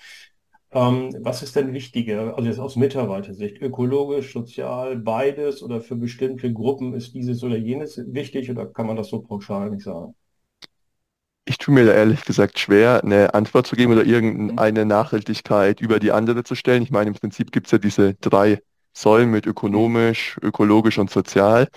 Ähm, 0.72 1.16
was 1.20 1.42
ist 1.42 1.56
denn 1.56 1.72
wichtiger, 1.74 2.36
also 2.36 2.48
jetzt 2.48 2.58
aus 2.60 2.76
Mitarbeitersicht, 2.76 3.60
ökologisch, 3.62 4.32
sozial, 4.32 4.96
beides 4.98 5.62
oder 5.62 5.80
für 5.82 5.96
bestimmte 5.96 6.52
Gruppen 6.52 6.94
ist 6.94 7.14
dieses 7.14 7.42
oder 7.44 7.56
jenes 7.56 8.00
wichtig 8.12 8.50
oder 8.50 8.66
kann 8.66 8.86
man 8.88 8.96
das 8.96 9.08
so 9.10 9.22
pauschal 9.22 9.70
nicht 9.70 9.84
sagen? 9.84 10.14
Ich 11.46 11.58
tue 11.58 11.74
mir 11.74 11.84
da 11.84 11.92
ehrlich 11.92 12.24
gesagt 12.24 12.58
schwer, 12.58 13.02
eine 13.04 13.34
Antwort 13.34 13.66
zu 13.66 13.76
geben 13.76 13.92
oder 13.92 14.04
Mhm. 14.04 14.08
irgendeine 14.10 14.86
Nachhaltigkeit 14.86 15.80
über 15.80 15.98
die 16.00 16.10
andere 16.12 16.42
zu 16.44 16.54
stellen. 16.54 16.82
Ich 16.82 16.90
meine, 16.90 17.08
im 17.10 17.14
Prinzip 17.16 17.52
gibt 17.52 17.66
es 17.66 17.72
ja 17.72 17.78
diese 17.78 18.14
drei 18.14 18.62
Säulen 18.94 19.30
mit 19.30 19.44
ökonomisch, 19.46 20.38
ökologisch 20.42 20.98
und 20.98 21.10
sozial. 21.10 21.68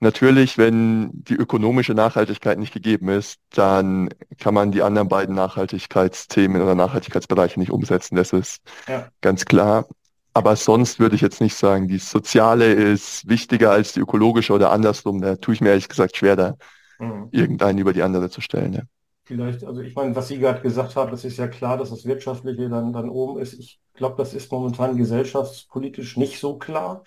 Natürlich, 0.00 0.58
wenn 0.58 1.10
die 1.12 1.34
ökonomische 1.36 1.94
Nachhaltigkeit 1.94 2.58
nicht 2.58 2.74
gegeben 2.74 3.08
ist, 3.08 3.38
dann 3.50 4.10
kann 4.38 4.52
man 4.52 4.70
die 4.70 4.82
anderen 4.82 5.08
beiden 5.08 5.34
Nachhaltigkeitsthemen 5.34 6.60
oder 6.60 6.74
Nachhaltigkeitsbereiche 6.74 7.58
nicht 7.58 7.70
umsetzen. 7.72 8.16
Das 8.16 8.32
ist 8.34 8.60
Ja. 8.88 9.10
ganz 9.22 9.46
klar. 9.46 9.86
Aber 10.34 10.54
sonst 10.56 11.00
würde 11.00 11.16
ich 11.16 11.22
jetzt 11.22 11.40
nicht 11.40 11.54
sagen, 11.56 11.88
die 11.88 11.98
soziale 11.98 12.72
ist 12.74 13.26
wichtiger 13.28 13.70
als 13.70 13.94
die 13.94 14.00
ökologische 14.00 14.52
oder 14.52 14.70
andersrum. 14.70 15.22
Da 15.22 15.36
tue 15.36 15.54
ich 15.54 15.62
mir 15.62 15.70
ehrlich 15.70 15.88
gesagt 15.88 16.16
schwer, 16.18 16.36
da 16.36 16.56
Mhm. 16.98 17.28
irgendeinen 17.30 17.78
über 17.78 17.92
die 17.92 18.02
andere 18.02 18.30
zu 18.30 18.40
stellen. 18.40 18.72
Ja. 18.72 18.82
Vielleicht, 19.24 19.64
also 19.64 19.80
ich 19.80 19.94
meine, 19.94 20.14
was 20.14 20.28
Sie 20.28 20.38
gerade 20.38 20.60
gesagt 20.60 20.94
haben, 20.94 21.10
das 21.10 21.24
ist 21.24 21.36
ja 21.36 21.48
klar, 21.48 21.76
dass 21.76 21.90
das 21.90 22.04
Wirtschaftliche 22.04 22.68
dann, 22.68 22.92
dann 22.92 23.08
oben 23.08 23.40
ist. 23.40 23.54
Ich 23.54 23.80
glaube, 23.94 24.14
das 24.18 24.34
ist 24.34 24.52
momentan 24.52 24.96
gesellschaftspolitisch 24.96 26.16
nicht 26.16 26.38
so 26.38 26.58
klar. 26.58 27.02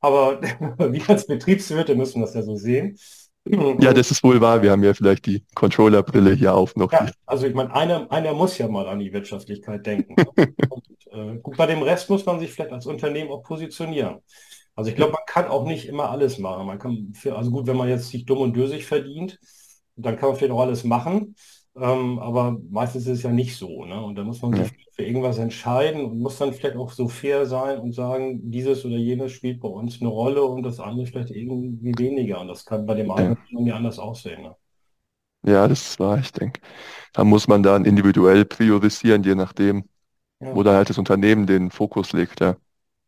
Aber 0.00 0.40
wir 0.42 1.08
als 1.08 1.26
Betriebswirte 1.26 1.94
müssen 1.94 2.20
das 2.20 2.34
ja 2.34 2.42
so 2.42 2.56
sehen. 2.56 2.98
Ja, 3.44 3.92
das 3.92 4.10
ist 4.10 4.22
wohl 4.22 4.40
wahr. 4.40 4.62
Wir 4.62 4.70
haben 4.70 4.84
ja 4.84 4.94
vielleicht 4.94 5.26
die 5.26 5.44
Controllerbrille 5.54 6.32
hier 6.34 6.54
auf 6.54 6.76
noch. 6.76 6.92
Ja, 6.92 7.10
also 7.26 7.46
ich 7.46 7.54
meine, 7.54 7.74
einer, 7.74 8.10
einer 8.12 8.34
muss 8.34 8.58
ja 8.58 8.68
mal 8.68 8.86
an 8.86 9.00
die 9.00 9.12
Wirtschaftlichkeit 9.12 9.84
denken. 9.84 10.14
Und, 10.68 10.84
äh, 11.10 11.38
gut, 11.38 11.56
bei 11.56 11.66
dem 11.66 11.82
Rest 11.82 12.08
muss 12.08 12.24
man 12.24 12.38
sich 12.38 12.52
vielleicht 12.52 12.72
als 12.72 12.86
Unternehmen 12.86 13.30
auch 13.30 13.42
positionieren. 13.42 14.20
Also 14.74 14.90
ich 14.90 14.96
glaube, 14.96 15.12
man 15.12 15.22
kann 15.26 15.46
auch 15.48 15.66
nicht 15.66 15.86
immer 15.88 16.10
alles 16.10 16.38
machen. 16.38 16.66
Man 16.66 16.78
kann, 16.78 17.12
also 17.32 17.50
gut, 17.50 17.66
wenn 17.66 17.76
man 17.76 17.88
jetzt 17.88 18.08
sich 18.08 18.24
dumm 18.24 18.38
und 18.40 18.56
dösig 18.56 18.86
verdient, 18.86 19.38
dann 19.96 20.16
kann 20.16 20.30
man 20.30 20.38
vielleicht 20.38 20.52
auch 20.52 20.60
alles 20.60 20.84
machen. 20.84 21.34
Ähm, 21.76 22.18
aber 22.18 22.58
meistens 22.70 23.04
ist 23.06 23.18
es 23.18 23.22
ja 23.22 23.30
nicht 23.32 23.56
so. 23.56 23.84
Ne? 23.84 24.02
Und 24.02 24.16
da 24.16 24.24
muss 24.24 24.42
man 24.42 24.54
sich 24.54 24.72
für 24.92 25.04
irgendwas 25.04 25.38
entscheiden 25.38 26.04
und 26.04 26.18
muss 26.18 26.38
dann 26.38 26.52
vielleicht 26.52 26.76
auch 26.76 26.90
so 26.92 27.08
fair 27.08 27.46
sein 27.46 27.78
und 27.80 27.92
sagen, 27.92 28.50
dieses 28.50 28.84
oder 28.84 28.96
jenes 28.96 29.32
spielt 29.32 29.60
bei 29.60 29.68
uns 29.68 30.00
eine 30.00 30.10
Rolle 30.10 30.42
und 30.44 30.62
das 30.62 30.80
andere 30.80 31.06
vielleicht 31.06 31.30
irgendwie 31.30 31.96
weniger. 31.98 32.40
Und 32.40 32.48
das 32.48 32.64
kann 32.66 32.86
bei 32.86 32.94
dem 32.94 33.10
einen 33.10 33.36
irgendwie 33.50 33.72
anders 33.72 33.98
aussehen. 33.98 34.42
Ne? 34.42 34.56
ja, 35.44 35.66
das 35.68 35.82
ist 35.90 36.00
wahr, 36.00 36.18
ich 36.18 36.32
denke. 36.32 36.60
Da 37.12 37.24
muss 37.24 37.48
man 37.48 37.62
dann 37.62 37.84
individuell 37.84 38.44
priorisieren, 38.44 39.22
je 39.24 39.34
nachdem, 39.34 39.88
wo 40.50 40.62
Ja. 40.62 40.64
dann 40.64 40.76
halt 40.76 40.90
das 40.90 40.98
Unternehmen 40.98 41.46
den 41.46 41.70
Fokus 41.72 42.12
legt. 42.12 42.40
Ja, 42.40 42.56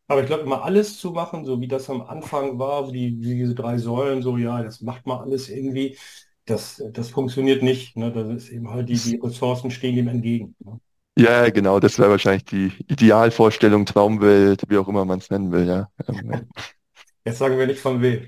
Aber 0.07 0.21
ich 0.21 0.27
glaube, 0.27 0.43
immer 0.43 0.63
alles 0.63 0.99
zu 0.99 1.11
machen, 1.11 1.45
so 1.45 1.59
wie 1.61 1.67
das 1.67 1.89
am 1.89 2.01
Anfang 2.01 2.59
war, 2.59 2.93
wie, 2.93 3.19
wie 3.21 3.35
diese 3.35 3.55
drei 3.55 3.77
Säulen, 3.77 4.21
so 4.21 4.37
ja, 4.37 4.61
das 4.61 4.81
macht 4.81 5.05
man 5.07 5.19
alles 5.19 5.49
irgendwie, 5.49 5.97
das, 6.45 6.83
das 6.91 7.09
funktioniert 7.09 7.63
nicht. 7.63 7.97
Ne? 7.97 8.11
Das 8.11 8.27
ist 8.27 8.49
eben 8.49 8.69
halt 8.69 8.89
die, 8.89 8.97
die 8.97 9.19
Ressourcen 9.21 9.71
stehen 9.71 9.95
dem 9.95 10.07
entgegen. 10.07 10.55
Ne? 10.59 10.79
ja, 11.17 11.49
genau. 11.49 11.79
Das 11.79 11.97
wäre 11.97 12.11
wahrscheinlich 12.11 12.45
die 12.45 12.71
Idealvorstellung, 12.87 13.85
Traumwelt, 13.85 14.63
wie 14.69 14.77
auch 14.77 14.87
immer 14.87 15.05
man 15.05 15.19
es 15.19 15.29
nennen 15.29 15.51
will. 15.51 15.67
Ja, 15.67 15.89
ähm. 16.07 16.47
Jetzt 17.25 17.39
sagen 17.39 17.57
wir 17.57 17.65
nicht 17.65 17.79
von 17.79 18.01
wem. 18.01 18.27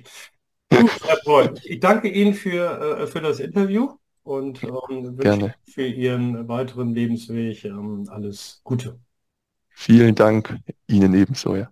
Ich 1.64 1.80
danke 1.80 2.10
Ihnen 2.10 2.34
für, 2.34 3.00
äh, 3.02 3.08
für 3.08 3.22
das 3.22 3.40
Interview 3.40 3.92
und 4.24 4.64
ähm, 4.64 5.18
wünsche 5.18 5.22
gerne. 5.22 5.56
für 5.64 5.86
Ihren 5.86 6.48
weiteren 6.48 6.94
Lebensweg 6.94 7.64
ähm, 7.66 8.06
alles 8.10 8.62
Gute. 8.64 9.00
Vielen 9.80 10.16
Dank 10.16 10.58
Ihnen 10.88 11.14
ebenso. 11.14 11.56
Ja. 11.56 11.72